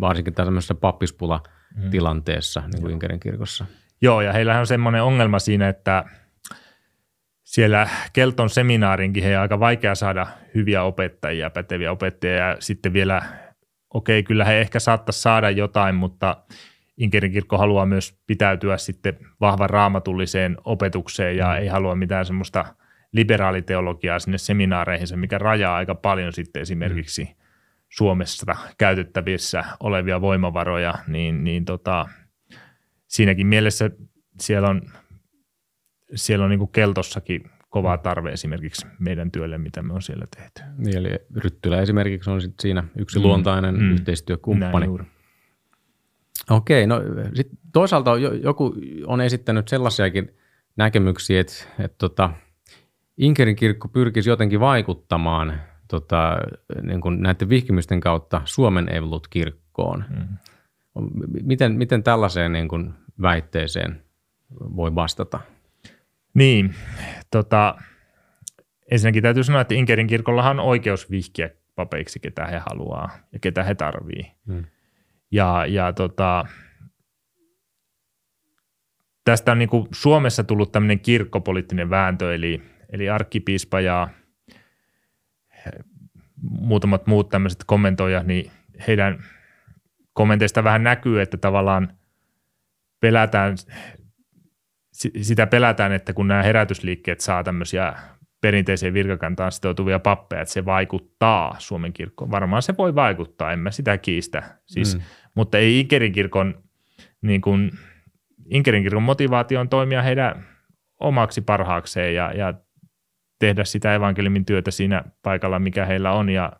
varsinkin 0.00 0.34
tämmöisessä 0.34 0.74
pappispula-tilanteessa 0.74 2.60
mm. 2.60 2.70
niin 2.72 2.82
kuin 2.82 2.92
Inkerin 2.92 3.20
kirkossa. 3.20 3.66
Joo, 4.02 4.20
ja 4.20 4.32
heillähän 4.32 4.60
on 4.60 4.66
semmoinen 4.66 5.02
ongelma 5.02 5.38
siinä, 5.38 5.68
että 5.68 6.04
siellä 7.52 7.88
Kelton 8.12 8.50
seminaarinkin 8.50 9.24
he 9.24 9.36
aika 9.36 9.60
vaikea 9.60 9.94
saada 9.94 10.26
hyviä 10.54 10.82
opettajia, 10.82 11.50
päteviä 11.50 11.92
opettajia 11.92 12.36
ja 12.36 12.56
sitten 12.60 12.92
vielä, 12.92 13.22
okei, 13.94 14.18
okay, 14.18 14.22
kyllä 14.22 14.44
he 14.44 14.60
ehkä 14.60 14.80
saattaisi 14.80 15.22
saada 15.22 15.50
jotain, 15.50 15.94
mutta– 15.94 16.36
Inkerin 16.96 17.32
kirkko 17.32 17.58
haluaa 17.58 17.86
myös 17.86 18.18
pitäytyä 18.26 18.76
sitten 18.76 19.18
vahvan 19.40 19.70
raamatulliseen 19.70 20.56
opetukseen 20.64 21.36
ja 21.36 21.46
mm. 21.46 21.56
ei 21.56 21.66
halua 21.68 21.94
mitään 21.94 22.26
semmoista 22.26 22.74
liberaaliteologiaa 23.12 24.18
sinne 24.18 24.38
seminaareihin, 24.38 25.18
mikä 25.18 25.38
rajaa 25.38 25.76
aika 25.76 25.94
paljon 25.94 26.32
sitten 26.32 26.62
esimerkiksi 26.62 27.24
mm. 27.24 27.30
Suomessa 27.88 28.56
käytettävissä 28.78 29.64
olevia 29.80 30.20
voimavaroja, 30.20 30.94
niin, 31.06 31.44
niin 31.44 31.64
tota, 31.64 32.08
siinäkin 33.06 33.46
mielessä 33.46 33.90
siellä 34.40 34.68
on, 34.68 34.82
siellä 36.14 36.44
on 36.44 36.50
niin 36.50 36.58
kuin 36.58 36.72
Keltossakin 36.72 37.50
kova 37.68 37.98
tarve 37.98 38.32
esimerkiksi 38.32 38.86
meidän 38.98 39.30
työlle, 39.30 39.58
mitä 39.58 39.82
me 39.82 39.92
on 39.92 40.02
siellä 40.02 40.24
tehty. 40.36 40.62
Niin, 40.78 40.96
eli 40.96 41.08
Ryttylä 41.36 41.80
esimerkiksi 41.80 42.30
on 42.30 42.42
sit 42.42 42.54
siinä 42.60 42.84
yksi 42.98 43.18
mm. 43.18 43.22
luontainen 43.22 43.74
mm. 43.74 43.92
yhteistyökumppani. 43.92 44.86
Okei, 46.50 46.86
no 46.86 47.00
sit 47.34 47.48
toisaalta 47.72 48.18
joku 48.42 48.74
on 49.06 49.20
esittänyt 49.20 49.68
sellaisiakin 49.68 50.36
näkemyksiä, 50.76 51.40
että, 51.40 51.54
että 51.78 51.98
tota, 51.98 52.30
Inkerin 53.16 53.56
kirkko 53.56 53.88
pyrkisi 53.88 54.30
jotenkin 54.30 54.60
vaikuttamaan 54.60 55.60
tota, 55.88 56.38
niin 56.82 57.00
kuin 57.00 57.22
näiden 57.22 57.48
vihkimysten 57.48 58.00
kautta 58.00 58.42
Suomen 58.44 58.88
Evolut-kirkkoon. 58.94 60.04
Mm. 60.10 60.28
Miten, 61.42 61.72
miten 61.72 62.02
tällaiseen 62.02 62.52
niin 62.52 62.68
kuin 62.68 62.94
väitteeseen 63.22 64.02
voi 64.76 64.94
vastata? 64.94 65.40
Niin, 66.34 66.74
tota, 67.30 67.74
ensinnäkin 68.90 69.22
täytyy 69.22 69.44
sanoa, 69.44 69.60
että 69.60 69.74
Inkerin 69.74 70.06
kirkollahan 70.06 70.60
on 70.60 70.66
oikeus 70.66 71.10
vihkiä 71.10 71.50
papeiksi, 71.74 72.20
ketä 72.20 72.46
he 72.46 72.58
haluaa 72.70 73.10
ja 73.32 73.38
ketä 73.38 73.62
he 73.62 73.74
tarvii. 73.74 74.32
Mm. 74.46 74.64
Ja, 75.30 75.66
ja 75.66 75.92
tota, 75.92 76.44
tästä 79.24 79.52
on 79.52 79.58
niin 79.58 79.68
kuin 79.68 79.88
Suomessa 79.92 80.44
tullut 80.44 80.72
tämmöinen 80.72 81.00
kirkkopoliittinen 81.00 81.90
vääntö, 81.90 82.34
eli, 82.34 82.62
eli 82.92 83.10
arkkipiispa 83.10 83.80
ja 83.80 84.08
muutamat 86.42 87.06
muut 87.06 87.28
tämmöiset 87.28 87.64
kommentoijat, 87.66 88.26
niin 88.26 88.50
heidän 88.86 89.24
kommenteista 90.12 90.64
vähän 90.64 90.82
näkyy, 90.82 91.20
että 91.20 91.36
tavallaan 91.36 91.96
pelätään, 93.00 93.56
sitä 95.22 95.46
pelätään, 95.46 95.92
että 95.92 96.12
kun 96.12 96.28
nämä 96.28 96.42
herätysliikkeet 96.42 97.20
saa 97.20 97.44
tämmöisiä 97.44 97.92
perinteiseen 98.40 98.94
virkakantaan 98.94 99.52
sitoutuvia 99.52 99.98
pappeja, 99.98 100.42
että 100.42 100.52
se 100.54 100.64
vaikuttaa 100.64 101.56
Suomen 101.58 101.92
kirkkoon. 101.92 102.30
Varmaan 102.30 102.62
se 102.62 102.74
voi 102.78 102.94
vaikuttaa, 102.94 103.52
en 103.52 103.58
mä 103.58 103.70
sitä 103.70 103.98
kiistä. 103.98 104.42
Siis, 104.66 104.96
mm. 104.96 105.02
Mutta 105.34 105.58
ei 105.58 105.80
Inkerin 105.80 106.12
kirkon, 106.12 106.62
niin 107.22 107.40
kuin, 107.40 107.70
Inkerin 108.50 108.82
kirkon 108.82 109.02
motivaatio 109.02 109.60
on 109.60 109.68
toimia 109.68 110.02
heidän 110.02 110.46
omaksi 111.00 111.40
parhaakseen 111.40 112.14
ja, 112.14 112.32
ja 112.32 112.54
tehdä 113.38 113.64
sitä 113.64 113.94
evankeliumin 113.94 114.44
työtä 114.44 114.70
siinä 114.70 115.04
paikalla, 115.22 115.58
mikä 115.58 115.86
heillä 115.86 116.12
on. 116.12 116.28
Ja 116.28 116.52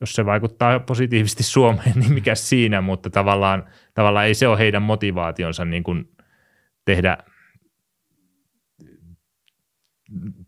jos 0.00 0.12
se 0.12 0.26
vaikuttaa 0.26 0.80
positiivisesti 0.80 1.42
Suomeen, 1.42 1.92
niin 1.94 2.12
mikä 2.12 2.34
siinä, 2.34 2.80
mutta 2.80 3.10
tavallaan, 3.10 3.64
tavallaan 3.94 4.26
ei 4.26 4.34
se 4.34 4.48
ole 4.48 4.58
heidän 4.58 4.82
motivaationsa 4.82 5.64
niin 5.64 5.82
kuin 5.82 6.08
tehdä– 6.84 7.18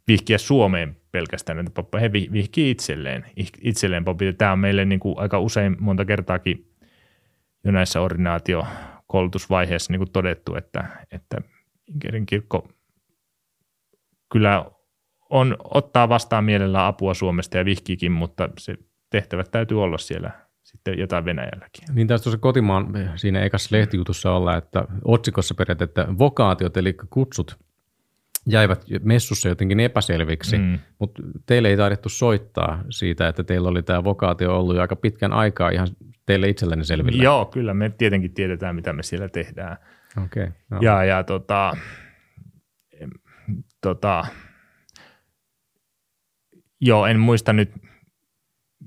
vihkiä 0.09 0.39
Suomeen 0.39 0.97
pelkästään 1.13 1.57
näitä 1.57 1.71
poppeja, 1.71 2.01
he 2.01 2.13
vihkii 2.13 2.71
itselleen, 2.71 3.25
itselleen 3.63 4.05
popit. 4.05 4.39
Tämä 4.39 4.53
on 4.53 4.59
meille 4.59 4.85
niin 4.85 5.01
kuin 5.01 5.19
aika 5.19 5.39
usein 5.39 5.77
monta 5.81 6.05
kertaakin 6.05 6.67
jo 7.65 7.73
näissä 7.73 8.01
ordinaatiokoulutusvaiheissa 8.01 9.93
niin 9.93 10.01
kuin 10.01 10.13
todettu, 10.13 10.55
että, 10.55 10.85
että 11.11 11.37
Inkerin 11.87 12.27
kirkko 12.27 12.69
kyllä 14.33 14.65
on, 15.31 15.57
ottaa 15.65 16.09
vastaan 16.09 16.45
mielellään 16.45 16.87
apua 16.87 17.15
Suomesta 17.15 17.59
ja 17.59 17.65
vihkiikin, 17.65 18.13
mutta 18.13 18.49
se 18.59 18.75
tehtävät 19.11 19.51
täytyy 19.51 19.83
olla 19.83 19.99
siellä 19.99 20.31
sitten 20.63 20.99
jotain 20.99 21.25
Venäjälläkin. 21.25 21.85
Niin 21.95 22.07
tästä 22.07 22.25
tuossa 22.25 22.39
kotimaan 22.39 22.87
siinä 23.17 23.41
ekassa 23.41 23.77
lehtijutussa 23.77 24.33
olla, 24.33 24.57
että 24.57 24.85
otsikossa 25.05 25.55
periaatteessa 25.55 26.19
vokaatiot, 26.19 26.77
eli 26.77 26.95
kutsut– 27.11 27.57
jäivät 28.47 28.85
messussa 29.03 29.49
jotenkin 29.49 29.81
epäselviksi, 29.81 30.59
mm. 30.59 30.79
mutta 30.99 31.23
teille 31.47 31.69
ei 31.69 31.77
taidettu 31.77 32.09
soittaa 32.09 32.85
siitä, 32.91 33.29
että 33.29 33.45
teillä 33.45 33.69
oli 33.69 33.83
tämä 33.83 34.05
vokaatio 34.05 34.59
ollut 34.59 34.77
jo 34.77 34.83
aika 34.83 34.97
pitkän 34.97 35.33
aikaa 35.33 35.71
ihan 35.71 35.89
teille 36.27 36.49
itsellenne 36.49 36.85
selvillä. 36.85 37.25
Joo, 37.25 37.45
kyllä 37.45 37.75
me 37.75 37.91
tietenkin 37.91 38.35
tiedetään, 38.35 38.75
mitä 38.75 38.93
me 38.93 39.03
siellä 39.03 39.29
tehdään. 39.29 39.77
Okay, 40.25 40.49
no. 40.71 40.79
Ja, 40.81 41.05
ja 41.05 41.25
tota, 41.25 41.77
tota, 43.81 44.25
joo, 46.81 47.07
en 47.07 47.21
muista 47.21 47.53
nyt, 47.53 47.73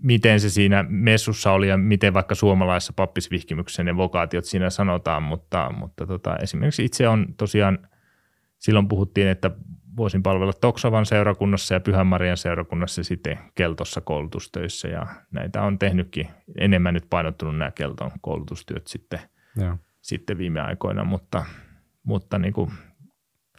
miten 0.04 0.40
se 0.40 0.50
siinä 0.50 0.86
messussa 0.90 1.52
oli 1.52 1.68
ja 1.68 1.78
miten 1.78 2.14
vaikka 2.14 2.36
suomalaisessa 2.36 2.94
pappisvihkimyksessä 2.96 3.84
ne 3.84 3.98
vokaatiot 3.98 4.46
siinä 4.46 4.70
sanotaan, 4.70 5.24
mutta, 5.24 5.72
mutta 5.78 6.08
tota, 6.08 6.36
esimerkiksi 6.36 6.86
itse 6.86 7.08
on 7.08 7.26
tosiaan– 7.38 7.80
silloin 8.64 8.88
puhuttiin, 8.88 9.28
että 9.28 9.52
voisin 9.98 10.24
palvella 10.24 10.54
Toksovan 10.54 11.06
seurakunnassa 11.06 11.74
ja 11.74 11.80
Pyhänmarian 11.80 12.38
seurakunnassa 12.38 13.04
sitten 13.04 13.40
Keltossa 13.56 14.02
koulutustöissä 14.02 14.88
ja 14.88 15.08
näitä 15.32 15.62
on 15.62 15.80
tehnytkin 15.80 16.28
enemmän 16.58 16.94
nyt 16.94 17.06
painottunut 17.10 17.58
nämä 17.58 17.72
Kelton 17.72 18.12
koulutustyöt 18.22 18.88
sitten, 18.88 19.20
Joo. 19.56 19.78
sitten 20.02 20.38
viime 20.38 20.62
aikoina, 20.62 21.04
mutta, 21.04 21.46
mutta 22.04 22.38
niin 22.38 22.54
kuin, 22.54 22.72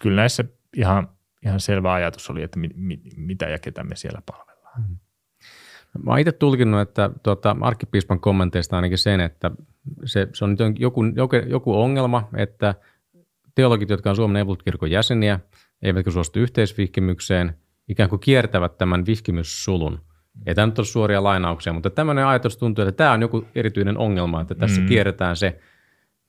kyllä 0.02 0.16
näissä 0.16 0.44
ihan, 0.76 1.08
ihan 1.46 1.60
selvä 1.60 1.92
ajatus 1.92 2.30
oli, 2.30 2.42
että 2.42 2.58
mi, 2.58 2.68
mi, 2.74 3.00
mitä 3.16 3.48
ja 3.48 3.58
ketä 3.58 3.84
me 3.84 3.96
siellä 3.96 4.22
palvellaan. 4.26 4.84
Mä 6.04 6.10
oon 6.10 6.18
itse 6.18 6.32
tulkinnut, 6.32 6.80
että 6.80 7.10
tuota, 7.22 7.56
arkkipiispan 7.60 8.20
kommenteista 8.20 8.76
ainakin 8.76 8.98
sen, 8.98 9.20
että 9.20 9.50
se, 10.04 10.28
se 10.32 10.44
on 10.44 10.50
nyt 10.50 10.78
joku, 10.78 11.04
joku, 11.04 11.36
joku 11.36 11.80
ongelma, 11.80 12.28
että 12.36 12.74
teologit, 13.54 13.90
jotka 13.90 14.10
on 14.10 14.16
Suomen 14.16 14.40
Evolut-kirkon 14.40 14.90
jäseniä, 14.90 15.40
eivätkä 15.82 16.10
suostu 16.10 16.38
yhteisvihkimykseen, 16.38 17.54
ikään 17.88 18.10
kuin 18.10 18.20
kiertävät 18.20 18.78
tämän 18.78 19.06
vihkimyssulun. 19.06 20.00
Ei 20.46 20.54
tämä 20.54 20.66
nyt 20.66 20.78
ole 20.78 20.86
suoria 20.86 21.22
lainauksia, 21.22 21.72
mutta 21.72 21.90
tämmöinen 21.90 22.26
ajatus 22.26 22.56
tuntuu, 22.56 22.84
että 22.84 22.96
tämä 22.96 23.12
on 23.12 23.22
joku 23.22 23.44
erityinen 23.54 23.98
ongelma, 23.98 24.40
että 24.40 24.54
tässä 24.54 24.80
mm. 24.80 24.86
kierretään 24.86 25.36
se 25.36 25.60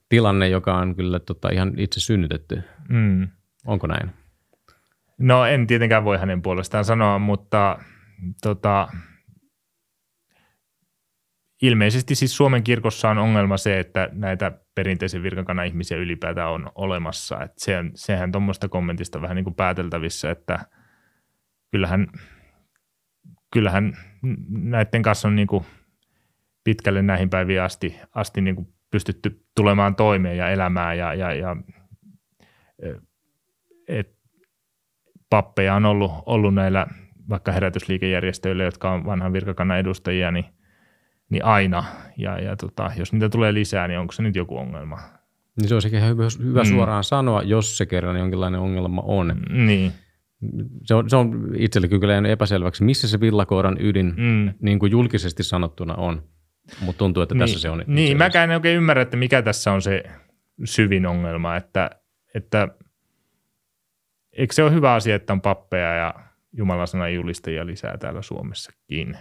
tilanne, 0.09 0.49
joka 0.49 0.77
on 0.77 0.95
kyllä 0.95 1.19
tota, 1.19 1.49
ihan 1.49 1.73
itse 1.77 1.99
synnytetty. 1.99 2.63
Mm. 2.89 3.27
Onko 3.65 3.87
näin? 3.87 4.09
No 5.17 5.45
en 5.45 5.67
tietenkään 5.67 6.03
voi 6.03 6.17
hänen 6.17 6.41
puolestaan 6.41 6.85
sanoa, 6.85 7.19
mutta 7.19 7.79
tota, 8.41 8.87
ilmeisesti 11.67 12.15
siis 12.15 12.37
Suomen 12.37 12.63
kirkossa 12.63 13.09
on 13.09 13.17
ongelma 13.17 13.57
se, 13.57 13.79
että 13.79 14.09
näitä 14.11 14.51
perinteisen 14.75 15.23
virkakannan 15.23 15.65
ihmisiä 15.65 15.97
ylipäätään 15.97 16.51
on 16.51 16.71
olemassa. 16.75 17.43
Et 17.43 17.51
se 17.57 17.75
sehän 17.95 18.31
tuommoista 18.31 18.69
kommentista 18.69 19.21
vähän 19.21 19.35
niin 19.35 19.43
kuin 19.43 19.55
pääteltävissä, 19.55 20.31
että 20.31 20.59
kyllähän, 21.71 22.07
kyllähän 23.53 23.97
näiden 24.49 25.01
kanssa 25.01 25.27
on 25.27 25.35
niin 25.35 25.47
kuin 25.47 25.65
pitkälle 26.63 27.01
näihin 27.01 27.29
päiviin 27.29 27.61
asti, 27.61 27.99
asti 28.15 28.41
niin 28.41 28.55
kuin 28.55 28.67
pystytty 28.91 29.45
tulemaan 29.55 29.95
toimeen 29.95 30.37
ja 30.37 30.49
elämään 30.49 30.97
ja, 30.97 31.13
ja, 31.13 31.33
ja 31.33 31.55
et 33.87 34.15
pappeja 35.29 35.75
on 35.75 35.85
ollut, 35.85 36.11
ollut 36.25 36.53
näillä 36.53 36.87
vaikka 37.29 37.51
herätysliikejärjestöillä, 37.51 38.63
jotka 38.63 38.91
on 38.91 39.05
vanhan 39.05 39.33
virkakannan 39.33 39.79
edustajia, 39.79 40.31
niin 40.31 40.45
niin 41.29 41.45
aina. 41.45 41.83
Ja, 42.17 42.39
ja 42.39 42.55
tota, 42.55 42.91
jos 42.97 43.13
niitä 43.13 43.29
tulee 43.29 43.53
lisää, 43.53 43.87
niin 43.87 43.99
onko 43.99 44.11
se 44.11 44.23
nyt 44.23 44.35
joku 44.35 44.57
ongelma? 44.57 44.99
Niin 45.61 45.69
se 45.69 45.73
olisi 45.73 45.87
ihan 45.87 46.09
hyvä, 46.09 46.23
hyvä 46.43 46.63
mm. 46.63 46.69
suoraan 46.69 47.03
sanoa, 47.03 47.41
jos 47.43 47.77
se 47.77 47.85
kerran 47.85 48.17
jonkinlainen 48.17 48.59
ongelma 48.59 49.01
on. 49.05 49.35
Niin. 49.49 49.91
Se 50.83 50.95
on, 50.95 51.09
se 51.09 51.15
on 51.15 51.47
itselle 51.57 51.87
kyllä 51.87 52.13
jäänyt 52.13 52.31
epäselväksi, 52.31 52.83
missä 52.83 53.07
se 53.07 53.19
villakoiran 53.19 53.77
ydin 53.79 54.13
mm. 54.17 54.53
niin 54.59 54.79
kuin 54.79 54.91
julkisesti 54.91 55.43
sanottuna 55.43 55.95
on. 55.95 56.23
Mutta 56.81 56.97
tuntuu, 56.97 57.23
että 57.23 57.35
niin, 57.35 57.39
tässä 57.39 57.59
se 57.59 57.69
on. 57.69 57.83
Niin, 57.87 58.17
mäkään 58.17 58.49
en 58.49 58.55
oikein 58.55 58.77
ymmärrä, 58.77 59.01
että 59.01 59.17
mikä 59.17 59.41
tässä 59.41 59.71
on 59.71 59.81
se 59.81 60.03
syvin 60.63 61.05
ongelma, 61.05 61.55
että, 61.55 61.89
että 62.35 62.67
eikö 64.33 64.53
se 64.53 64.63
ole 64.63 64.73
hyvä 64.73 64.93
asia, 64.93 65.15
että 65.15 65.33
on 65.33 65.41
pappeja 65.41 65.95
ja 65.95 66.13
Jumalan 66.53 66.87
sanan 66.87 67.13
julistajia 67.13 67.65
lisää 67.65 67.97
täällä 67.97 68.21
Suomessakin. 68.21 69.17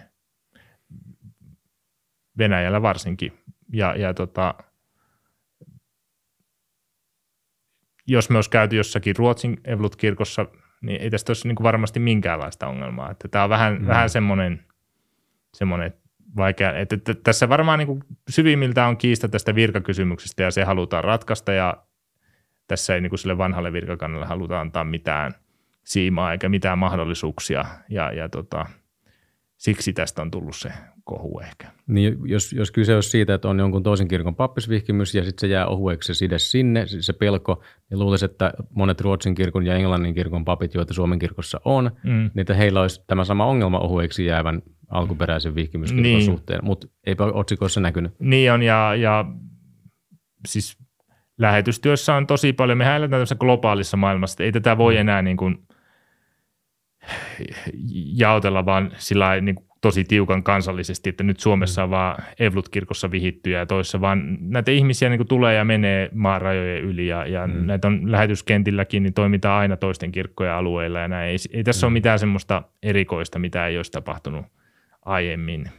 Venäjällä 2.39 2.83
varsinkin. 2.83 3.33
Ja, 3.73 3.97
ja 3.97 4.15
tota, 4.15 4.55
jos 8.07 8.31
me 8.31 8.39
olisi 8.39 8.51
käyty 8.51 8.77
jossakin 8.77 9.17
Ruotsin 9.17 9.61
Evolut-kirkossa, 9.65 10.47
niin 10.83 11.01
ei 11.01 11.11
tästä 11.11 11.31
olisi 11.31 11.49
niin 11.49 11.57
kuin 11.57 11.65
varmasti 11.65 12.01
minkäänlaista 12.01 12.67
ongelmaa. 12.67 13.11
Että 13.11 13.29
tämä 13.29 13.45
on 13.45 13.51
vähän, 13.51 13.81
mm. 13.81 13.87
vähän 13.87 14.11
semmoinen, 14.11 14.65
semmoinen 15.55 15.95
vaikea, 16.37 16.79
että, 16.79 16.95
että 16.95 17.15
tässä 17.15 17.49
varmaan 17.49 17.79
niin 17.79 17.87
kuin 17.87 18.05
syvimmiltä 18.31 18.87
on 18.87 18.97
kiista 18.97 19.29
tästä 19.29 19.55
virkakysymyksestä 19.55 20.43
ja 20.43 20.51
se 20.51 20.65
halutaan 20.65 21.05
ratkaista 21.05 21.53
ja 21.53 21.77
tässä 22.69 22.95
ei 22.95 23.01
niin 23.01 23.11
kuin 23.11 23.19
sille 23.19 23.39
vanhalle 23.39 23.73
virkakannalle 23.73 24.27
haluta 24.27 24.61
antaa 24.61 24.85
mitään 24.85 25.33
siimaa 25.85 26.33
eikä 26.33 26.49
mitään 26.49 26.79
mahdollisuuksia 26.79 27.65
ja, 27.89 28.13
ja 28.13 28.29
tota, 28.29 28.67
siksi 29.57 29.93
tästä 29.93 30.23
on 30.23 30.31
tullut 30.31 30.57
se 30.57 30.73
kohu 31.05 31.41
ehkä. 31.41 31.71
Niin, 31.87 32.19
jos, 32.25 32.53
jos 32.53 32.71
kyse 32.71 32.95
olisi 32.95 33.11
siitä, 33.11 33.35
että 33.35 33.49
on 33.49 33.59
jonkun 33.59 33.83
toisen 33.83 34.09
kirkon 34.09 34.35
pappisvihkimys 34.35 35.15
ja 35.15 35.25
sitten 35.25 35.41
se 35.41 35.53
jää 35.53 35.67
ohueksi 35.67 36.07
se 36.07 36.19
side 36.19 36.39
sinne, 36.39 36.85
se 36.87 37.13
pelko, 37.13 37.63
niin 37.91 37.99
luulisi, 37.99 38.25
että 38.25 38.53
monet 38.71 39.01
Ruotsin 39.01 39.35
kirkon 39.35 39.67
ja 39.67 39.75
Englannin 39.75 40.15
kirkon 40.15 40.45
papit, 40.45 40.75
joita 40.75 40.95
Suomen 40.95 41.19
kirkossa 41.19 41.61
on, 41.65 41.91
mm. 42.05 42.11
niin 42.11 42.41
että 42.41 42.55
heillä 42.55 42.81
olisi 42.81 43.05
tämä 43.07 43.25
sama 43.25 43.47
ongelma 43.47 43.79
ohueksi 43.79 44.27
jäävän 44.27 44.63
alkuperäisen 44.89 45.55
vihkimyskirkon 45.55 46.03
niin. 46.03 46.25
suhteen, 46.25 46.65
mutta 46.65 46.87
eipä 47.07 47.25
otsikoissa 47.25 47.81
näkynyt. 47.81 48.13
Niin 48.19 48.53
on, 48.53 48.63
ja, 48.63 48.95
ja 48.95 49.25
siis 50.49 50.79
lähetystyössä 51.39 52.15
on 52.15 52.27
tosi 52.27 52.53
paljon, 52.53 52.79
mehän 52.79 52.97
eletään 52.97 53.23
tässä 53.23 53.35
globaalissa 53.35 53.97
maailmassa, 53.97 54.45
ei 54.45 54.53
tätä 54.53 54.79
voi 54.79 54.95
mm. 54.95 55.01
enää 55.01 55.23
niin 55.23 55.37
kuin 55.37 55.59
jaotella 57.93 58.67
vaan 58.67 58.93
sillä 58.97 59.41
niin 59.41 59.55
kuin 59.55 59.67
tosi 59.85 60.05
tiukan 60.05 60.43
kansallisesti, 60.43 61.11
että 61.11 61.25
nyt 61.25 61.41
Suomessa 61.41 61.83
on 61.83 61.91
vaan 61.91 62.25
Evlut-kirkossa 62.39 63.11
vihittyjä 63.11 63.59
ja 63.59 63.67
toissa, 63.67 64.01
vaan 64.01 64.39
näitä 64.41 64.71
ihmisiä 64.71 65.09
niin 65.09 65.27
tulee 65.29 65.55
ja 65.55 65.65
menee 65.65 66.11
maan 66.13 66.43
rajojen 66.43 66.85
yli 66.85 67.07
ja, 67.07 67.27
ja 67.27 67.47
mm. 67.47 67.67
näitä 67.67 67.89
on 67.89 68.13
lähetyskentilläkin, 68.13 69.03
niin 69.03 69.15
toimitaan 69.15 69.61
aina 69.61 69.77
toisten 69.77 70.13
kirkkojen 70.13 70.53
alueilla 70.53 70.99
ja 70.99 71.09
näin. 71.09 71.31
Ei, 71.31 71.37
ei 71.53 71.65
tässä 71.65 71.87
mm. 71.87 71.89
ole 71.89 71.93
mitään 71.93 72.19
semmoista 72.19 72.63
erikoista, 72.83 73.39
mitä 73.39 73.67
ei 73.67 73.77
olisi 73.77 73.93
tapahtunut 73.93 74.47
aiemmin. 75.05 75.71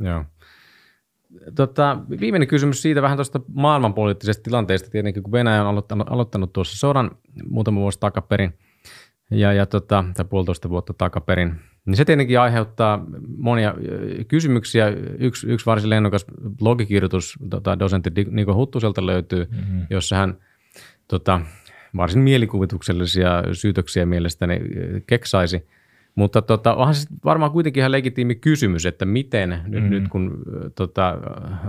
Joo. 0.00 0.24
Tota, 1.54 1.98
viimeinen 2.20 2.48
kysymys 2.48 2.82
siitä 2.82 3.02
vähän 3.02 3.16
tuosta 3.16 3.40
maailmanpoliittisesta 3.54 4.42
tilanteesta. 4.42 4.90
Tietenkin 4.90 5.22
kun 5.22 5.32
Venäjä 5.32 5.62
on 5.62 5.68
aloittanut, 5.68 6.08
aloittanut 6.10 6.52
tuossa 6.52 6.78
sodan 6.78 7.10
muutama 7.48 7.80
vuosi 7.80 8.00
takaperin 8.00 8.54
ja, 9.30 9.52
ja 9.52 9.66
tota, 9.66 10.04
tai 10.16 10.24
puolitoista 10.24 10.70
vuotta 10.70 10.92
takaperin– 10.92 11.54
niin 11.86 11.96
se 11.96 12.04
tietenkin 12.04 12.40
aiheuttaa 12.40 13.04
monia 13.36 13.74
kysymyksiä. 14.28 14.88
Yksi, 15.18 15.46
yksi 15.46 15.66
varsin 15.66 15.90
lennokas 15.90 16.26
blogikirjoitus 16.58 17.38
tota, 17.50 17.78
dosentti 17.78 18.10
Niko 18.30 18.54
Huttuselta 18.54 19.06
löytyy, 19.06 19.44
mm-hmm. 19.50 19.86
jossa 19.90 20.16
hän 20.16 20.36
tota, 21.08 21.40
varsin 21.96 22.22
mielikuvituksellisia 22.22 23.42
syytöksiä 23.52 24.06
mielestäni 24.06 24.60
keksaisi. 25.06 25.66
Mutta 26.14 26.42
tota, 26.42 26.74
onhan 26.74 26.94
se 26.94 27.08
varmaan 27.24 27.52
kuitenkin 27.52 27.80
ihan 27.80 27.92
legitiimi 27.92 28.34
kysymys, 28.34 28.86
että 28.86 29.04
miten 29.04 29.50
mm-hmm. 29.50 29.70
nyt, 29.70 29.90
nyt 29.90 30.08
kun 30.08 30.42
tota, 30.74 31.18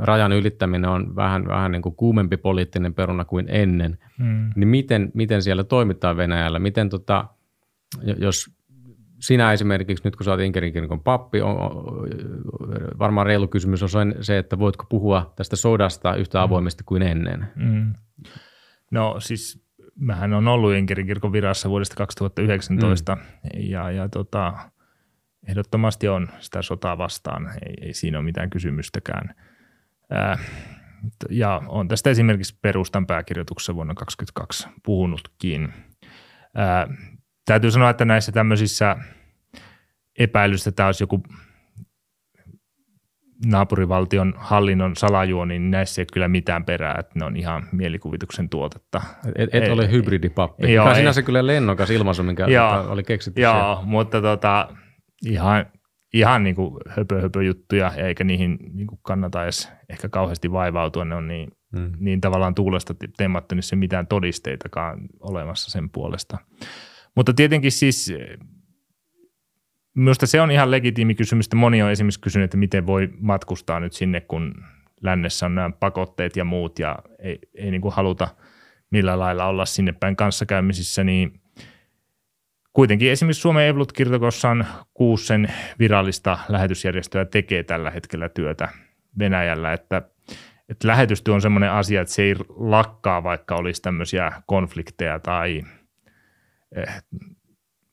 rajan 0.01 0.31
ylittäminen 0.31 0.89
on 0.89 1.15
vähän, 1.15 1.47
vähän 1.47 1.71
niin 1.71 1.81
kuin 1.81 1.95
kuumempi 1.95 2.37
poliittinen 2.37 2.93
peruna 2.93 3.25
kuin 3.25 3.45
ennen, 3.49 3.97
mm-hmm. 4.19 4.49
niin 4.55 4.67
miten, 4.67 5.11
miten 5.13 5.43
siellä 5.43 5.63
toimitaan 5.63 6.17
Venäjällä? 6.17 6.59
Miten 6.59 6.89
tota, 6.89 7.25
jos 8.17 8.51
sinä 9.23 9.53
esimerkiksi, 9.53 10.03
nyt 10.03 10.15
kun 10.15 10.23
sä 10.23 10.31
oot 10.31 10.39
Inkerin 10.39 10.73
kirkon 10.73 11.03
pappi, 11.03 11.41
on, 11.41 11.59
on, 11.59 12.07
varmaan 12.99 13.27
reilu 13.27 13.47
kysymys 13.47 13.83
on 13.83 14.15
se, 14.21 14.37
että 14.37 14.59
voitko 14.59 14.85
puhua 14.89 15.33
tästä 15.35 15.55
sodasta 15.55 16.15
yhtä 16.15 16.37
mm. 16.37 16.43
avoimesti 16.43 16.83
kuin 16.85 17.01
ennen? 17.01 17.47
Mm. 17.55 17.93
No 18.91 19.15
siis 19.19 19.65
mähän 19.95 20.33
on 20.33 20.47
ollut 20.47 20.73
Inkerin 20.73 21.07
kirkon 21.07 21.31
virassa 21.31 21.69
vuodesta 21.69 21.95
2019 21.95 23.15
mm. 23.15 23.21
ja, 23.59 23.91
ja 23.91 24.09
tota, 24.09 24.53
ehdottomasti 25.47 26.07
on 26.07 26.27
sitä 26.39 26.61
sotaa 26.61 26.97
vastaan, 26.97 27.51
ei, 27.65 27.73
ei 27.81 27.93
siinä 27.93 28.17
ole 28.17 28.25
mitään 28.25 28.49
kysymystäkään. 28.49 29.35
Ää, 30.09 30.37
ja 31.29 31.61
on 31.67 31.87
tästä 31.87 32.09
esimerkiksi 32.09 32.59
perustan 32.61 33.07
pääkirjoituksessa 33.07 33.75
vuonna 33.75 33.93
2022 33.93 34.67
puhunutkin. 34.85 35.73
Ää, 36.55 36.87
täytyy 37.45 37.71
sanoa, 37.71 37.89
että 37.89 38.05
näissä 38.05 38.31
tämmöisissä 38.31 38.95
epäilyssä 40.19 40.71
tämä 40.71 40.87
olisi 40.87 41.03
joku 41.03 41.23
naapurivaltion 43.45 44.33
hallinnon 44.37 44.95
salajuoni, 44.95 45.59
niin 45.59 45.71
näissä 45.71 46.01
ei 46.01 46.03
ole 46.03 46.13
kyllä 46.13 46.27
mitään 46.27 46.65
perää, 46.65 46.95
että 46.99 47.19
ne 47.19 47.25
on 47.25 47.37
ihan 47.37 47.63
mielikuvituksen 47.71 48.49
tuotetta. 48.49 49.01
Et, 49.35 49.49
et 49.55 49.71
ole 49.71 49.91
hybridipappi. 49.91 50.73
Joo, 50.73 50.93
Tämä 50.93 51.13
se 51.13 51.21
kyllä 51.21 51.47
lennokas 51.47 51.89
ilmaisu, 51.89 52.23
minkä 52.23 52.45
joo, 52.45 52.91
oli 52.91 53.03
keksitty. 53.03 53.41
Joo, 53.41 53.53
siellä. 53.53 53.81
mutta 53.83 54.21
tota, 54.21 54.69
ihan, 55.25 55.65
ihan 56.13 56.43
niin 56.43 56.55
kuin 56.55 56.75
höpö, 56.89 57.21
höpö 57.21 57.43
juttuja, 57.43 57.91
eikä 57.97 58.23
niihin 58.23 58.57
niin 58.73 58.87
kuin 58.87 58.99
kannata 59.03 59.43
edes 59.43 59.71
ehkä 59.89 60.09
kauheasti 60.09 60.51
vaivautua. 60.51 61.05
Ne 61.05 61.15
on 61.15 61.27
niin, 61.27 61.51
hmm. 61.77 61.91
niin 61.99 62.21
tavallaan 62.21 62.55
tuulesta 62.55 62.95
temmattu, 63.17 63.55
niin 63.55 63.63
se 63.63 63.75
mitään 63.75 64.07
todisteitakaan 64.07 64.99
olemassa 65.19 65.71
sen 65.71 65.89
puolesta. 65.89 66.37
Mutta 67.15 67.33
tietenkin 67.33 67.71
siis 67.71 68.13
minusta 69.93 70.27
se 70.27 70.41
on 70.41 70.51
ihan 70.51 70.71
legitiimi 70.71 71.15
kysymys, 71.15 71.45
että 71.45 71.55
moni 71.55 71.81
on 71.81 71.91
esimerkiksi 71.91 72.19
kysynyt, 72.19 72.45
että 72.45 72.57
miten 72.57 72.85
voi 72.85 73.09
matkustaa 73.19 73.79
nyt 73.79 73.93
sinne, 73.93 74.21
kun 74.21 74.55
lännessä 75.01 75.45
on 75.45 75.55
nämä 75.55 75.69
pakotteet 75.79 76.35
ja 76.35 76.43
muut 76.43 76.79
ja 76.79 76.99
ei, 77.19 77.39
ei 77.55 77.71
niin 77.71 77.81
kuin 77.81 77.93
haluta 77.93 78.27
millään 78.89 79.19
lailla 79.19 79.45
olla 79.45 79.65
sinne 79.65 79.91
päin 79.91 80.15
kanssakäymisissä, 80.15 81.03
niin 81.03 81.41
kuitenkin 82.73 83.11
esimerkiksi 83.11 83.41
Suomen 83.41 83.67
Evlut-kirkossa 83.67 84.49
on 84.49 84.65
kuusi 84.93 85.25
sen 85.25 85.53
virallista 85.79 86.39
lähetysjärjestöä 86.49 87.25
tekee 87.25 87.63
tällä 87.63 87.91
hetkellä 87.91 88.29
työtä 88.29 88.69
Venäjällä, 89.19 89.73
että, 89.73 90.01
että 90.69 90.87
lähetystyö 90.87 91.33
on 91.33 91.41
semmoinen 91.41 91.71
asia, 91.71 92.01
että 92.01 92.13
se 92.13 92.21
ei 92.21 92.35
lakkaa, 92.49 93.23
vaikka 93.23 93.55
olisi 93.55 93.81
tämmöisiä 93.81 94.31
konflikteja 94.45 95.19
tai 95.19 95.57
eh, 95.57 95.82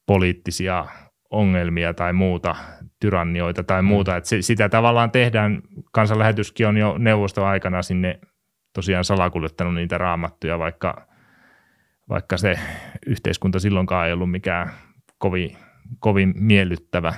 poliittisia 0.06 0.86
ongelmia 1.30 1.94
tai 1.94 2.12
muuta, 2.12 2.56
tyrannioita 3.00 3.64
tai 3.64 3.82
muuta. 3.82 4.10
Mm. 4.10 4.18
Että 4.18 4.28
se, 4.28 4.42
sitä 4.42 4.68
tavallaan 4.68 5.10
tehdään, 5.10 5.62
kansanlähetyskin 5.92 6.66
on 6.66 6.76
jo 6.76 6.98
neuvostoaikana 6.98 7.82
sinne 7.82 8.20
tosiaan 8.72 9.04
salakuljettanut 9.04 9.74
niitä 9.74 9.98
raamattuja, 9.98 10.58
vaikka, 10.58 11.06
vaikka 12.08 12.36
se 12.36 12.58
yhteiskunta 13.06 13.58
silloinkaan 13.58 14.06
ei 14.06 14.12
ollut 14.12 14.30
mikään 14.30 14.70
kovin, 15.18 15.56
kovin 15.98 16.34
miellyttävä. 16.36 17.14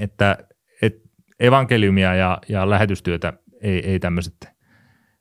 Että 0.00 0.38
et 0.82 0.94
evankeliumia 1.40 2.14
ja, 2.14 2.38
ja 2.48 2.70
lähetystyötä 2.70 3.32
ei, 3.60 3.90
ei 3.90 4.00
tämmöiset 4.00 4.52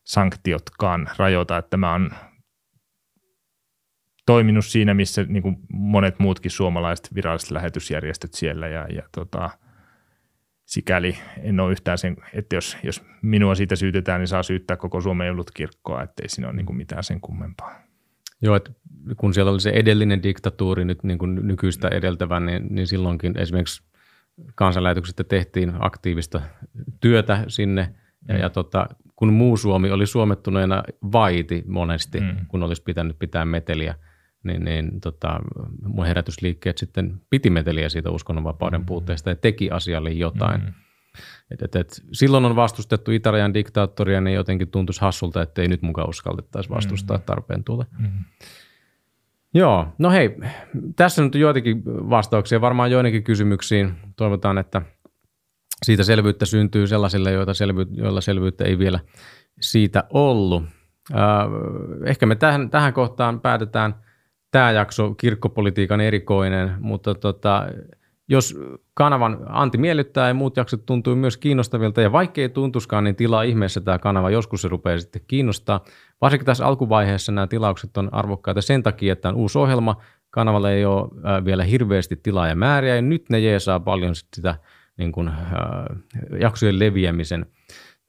sanktiotkaan 0.04 1.10
rajoita, 1.18 1.58
että 1.58 1.70
tämä 1.70 1.94
on 1.94 2.12
toiminut 4.32 4.66
siinä, 4.66 4.94
missä 4.94 5.26
niin 5.28 5.44
kuin 5.44 5.58
monet 5.74 6.20
muutkin 6.20 6.52
suomalaiset 6.52 7.16
viralliset 7.16 7.52
lähetysjärjestöt 7.52 8.34
siellä 8.34 8.68
ja, 8.68 8.88
ja 8.96 9.04
tota, 9.12 9.50
sikäli 10.66 11.18
en 11.42 11.60
ole 11.60 11.72
yhtään 11.72 11.98
sen, 11.98 12.18
että 12.34 12.56
jos, 12.56 12.78
jos 12.84 13.04
minua 13.22 13.56
siitä 13.56 13.76
syytetään, 13.76 14.20
niin 14.20 14.28
saa 14.28 14.44
syyttää 14.44 14.78
koko 14.78 15.02
Suomen 15.02 15.36
kirkkoa, 15.54 16.04
ettei 16.04 16.30
siinä 16.30 16.48
ole 16.48 16.56
niin 16.56 16.66
kuin 16.66 16.78
mitään 16.78 17.04
sen 17.04 17.22
kummempaa. 17.22 17.82
Joo, 18.42 18.56
että 18.56 18.72
kun 19.18 19.34
siellä 19.34 19.52
oli 19.52 19.60
se 19.60 19.70
edellinen 19.70 20.24
diktatuuri 20.24 20.86
nyt 20.86 21.04
niin 21.04 21.18
kuin 21.18 21.48
nykyistä 21.48 21.88
edeltävän, 21.88 22.46
niin, 22.46 22.68
niin 22.70 22.88
silloinkin 22.88 23.38
esimerkiksi 23.38 23.84
kansanlähetyksestä 24.56 25.24
tehtiin 25.24 25.74
aktiivista 25.80 26.42
työtä 27.00 27.44
sinne, 27.48 27.96
ja, 28.28 28.34
mm. 28.34 28.40
ja 28.40 28.50
tota, 28.50 28.88
kun 29.16 29.34
muu 29.34 29.58
Suomi 29.58 29.92
oli 29.92 30.08
suomettuneena 30.08 30.84
vaiti 31.12 31.64
monesti, 31.68 32.20
mm. 32.20 32.36
kun 32.48 32.64
olisi 32.64 32.84
pitänyt 32.84 33.20
pitää 33.20 33.46
meteliä– 33.46 33.96
niin, 34.44 34.66
niin 34.66 35.02
tota, 35.02 35.40
mun 35.86 36.06
herätysliikkeet 36.06 36.78
sitten 36.78 37.22
piti 37.30 37.50
meteliä 37.50 37.90
siitä 37.90 38.10
uskonnonvapauden 38.10 38.82
mm. 38.82 38.86
puutteesta 38.86 39.30
ja 39.30 39.36
teki 39.36 39.72
asialle 39.72 40.12
jotain. 40.12 40.62
Mm. 40.62 40.74
Et, 41.52 41.62
et, 41.62 41.76
et, 41.76 42.04
silloin 42.12 42.46
on 42.46 42.56
vastustettu 42.56 43.12
Itärajan 43.12 43.54
diktaattoria, 43.54 44.22
niin 44.22 44.36
jotenkin 44.36 44.68
tuntuisi 44.68 45.02
hassulta, 45.02 45.42
että 45.42 45.62
ei 45.62 45.68
nyt 45.68 45.82
mukaan 45.82 46.10
uskallettaisi 46.10 46.70
vastustaa 46.70 47.18
mm. 47.18 47.24
tarpeen 47.24 47.64
tulle. 47.64 47.86
Mm. 48.00 48.08
Joo, 49.54 49.88
no 49.98 50.12
hei, 50.12 50.38
tässä 50.96 51.22
nyt 51.22 51.36
on 51.36 51.42
joitakin 51.42 51.86
vastauksia, 51.86 52.62
varmaan 52.62 52.92
joidenkin 52.92 53.24
kysymyksiin. 53.24 53.94
Toivotaan, 54.16 54.58
että 54.58 54.82
siitä 55.84 56.04
selvyyttä 56.04 56.46
syntyy 56.46 56.88
sellaisille, 56.88 57.32
joita 57.32 57.54
selvyy- 57.54 57.92
joilla 57.92 58.22
selvyyttä 58.22 58.64
ei 58.64 58.80
vielä 58.80 59.00
siitä 59.62 60.04
ollut. 60.10 60.64
Äh, 61.12 61.20
ehkä 62.06 62.26
me 62.26 62.36
tähän, 62.36 62.70
tähän 62.70 62.94
kohtaan 62.94 63.42
päätetään– 63.42 63.96
tämä 64.52 64.72
jakso 64.72 65.14
kirkkopolitiikan 65.14 66.02
erikoinen, 66.02 66.72
mutta 66.80 67.16
tota, 67.16 67.68
jos 68.28 68.60
kanavan 68.94 69.38
Antti 69.46 69.78
miellyttää 69.78 70.28
ja 70.28 70.34
muut 70.34 70.58
jaksot 70.58 70.86
tuntuu 70.86 71.16
myös 71.16 71.38
kiinnostavilta, 71.38 72.02
ja 72.02 72.12
vaikkei 72.12 72.50
tuntuskaan, 72.50 73.04
niin 73.04 73.16
tilaa 73.16 73.44
ihmeessä 73.44 73.82
tämä 73.82 74.00
kanava, 74.00 74.30
joskus 74.30 74.62
se 74.62 74.68
rupeaa 74.68 75.00
sitten 75.00 75.22
kiinnostaa. 75.28 75.84
Varsinkin 76.22 76.46
tässä 76.46 76.66
alkuvaiheessa 76.66 77.32
nämä 77.32 77.48
tilaukset 77.48 77.98
on 77.98 78.14
arvokkaita 78.14 78.62
sen 78.62 78.84
takia, 78.84 79.14
että 79.14 79.30
on 79.30 79.36
uusi 79.36 79.58
ohjelma, 79.58 80.02
kanavalle 80.30 80.74
ei 80.74 80.86
ole 80.86 81.10
vielä 81.46 81.64
hirveästi 81.64 82.16
tilaa 82.16 82.48
ja 82.48 82.56
määriä, 82.56 82.96
ja 82.96 83.02
nyt 83.02 83.30
ne 83.30 83.40
jeesaa 83.40 83.80
paljon 83.80 84.16
sitä 84.16 84.56
niin 84.98 85.12
kuin, 85.12 85.28
äh, 85.28 85.36
jaksojen 86.40 86.80
leviämisen 86.80 87.46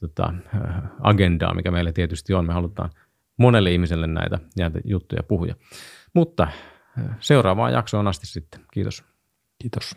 tota, 0.01 0.35
agendaa, 1.01 1.55
mikä 1.55 1.71
meillä 1.71 1.93
tietysti 1.93 2.35
on. 2.35 2.47
Me 2.47 2.53
halutaan 2.53 2.91
monelle 3.37 3.73
ihmiselle 3.73 4.07
näitä, 4.07 4.39
näitä 4.59 4.81
juttuja 4.85 5.23
puhuja. 5.23 5.55
Mutta 6.15 6.49
seuraavaan 7.21 7.73
jaksoon 7.73 8.09
asti 8.09 8.27
sitten. 8.27 8.61
Kiitos. 8.73 9.05
Kiitos. 9.59 9.97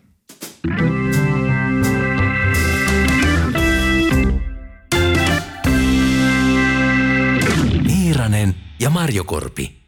Niiranen 7.88 8.56
ja 8.80 8.90
Marjokorpi. 8.90 9.85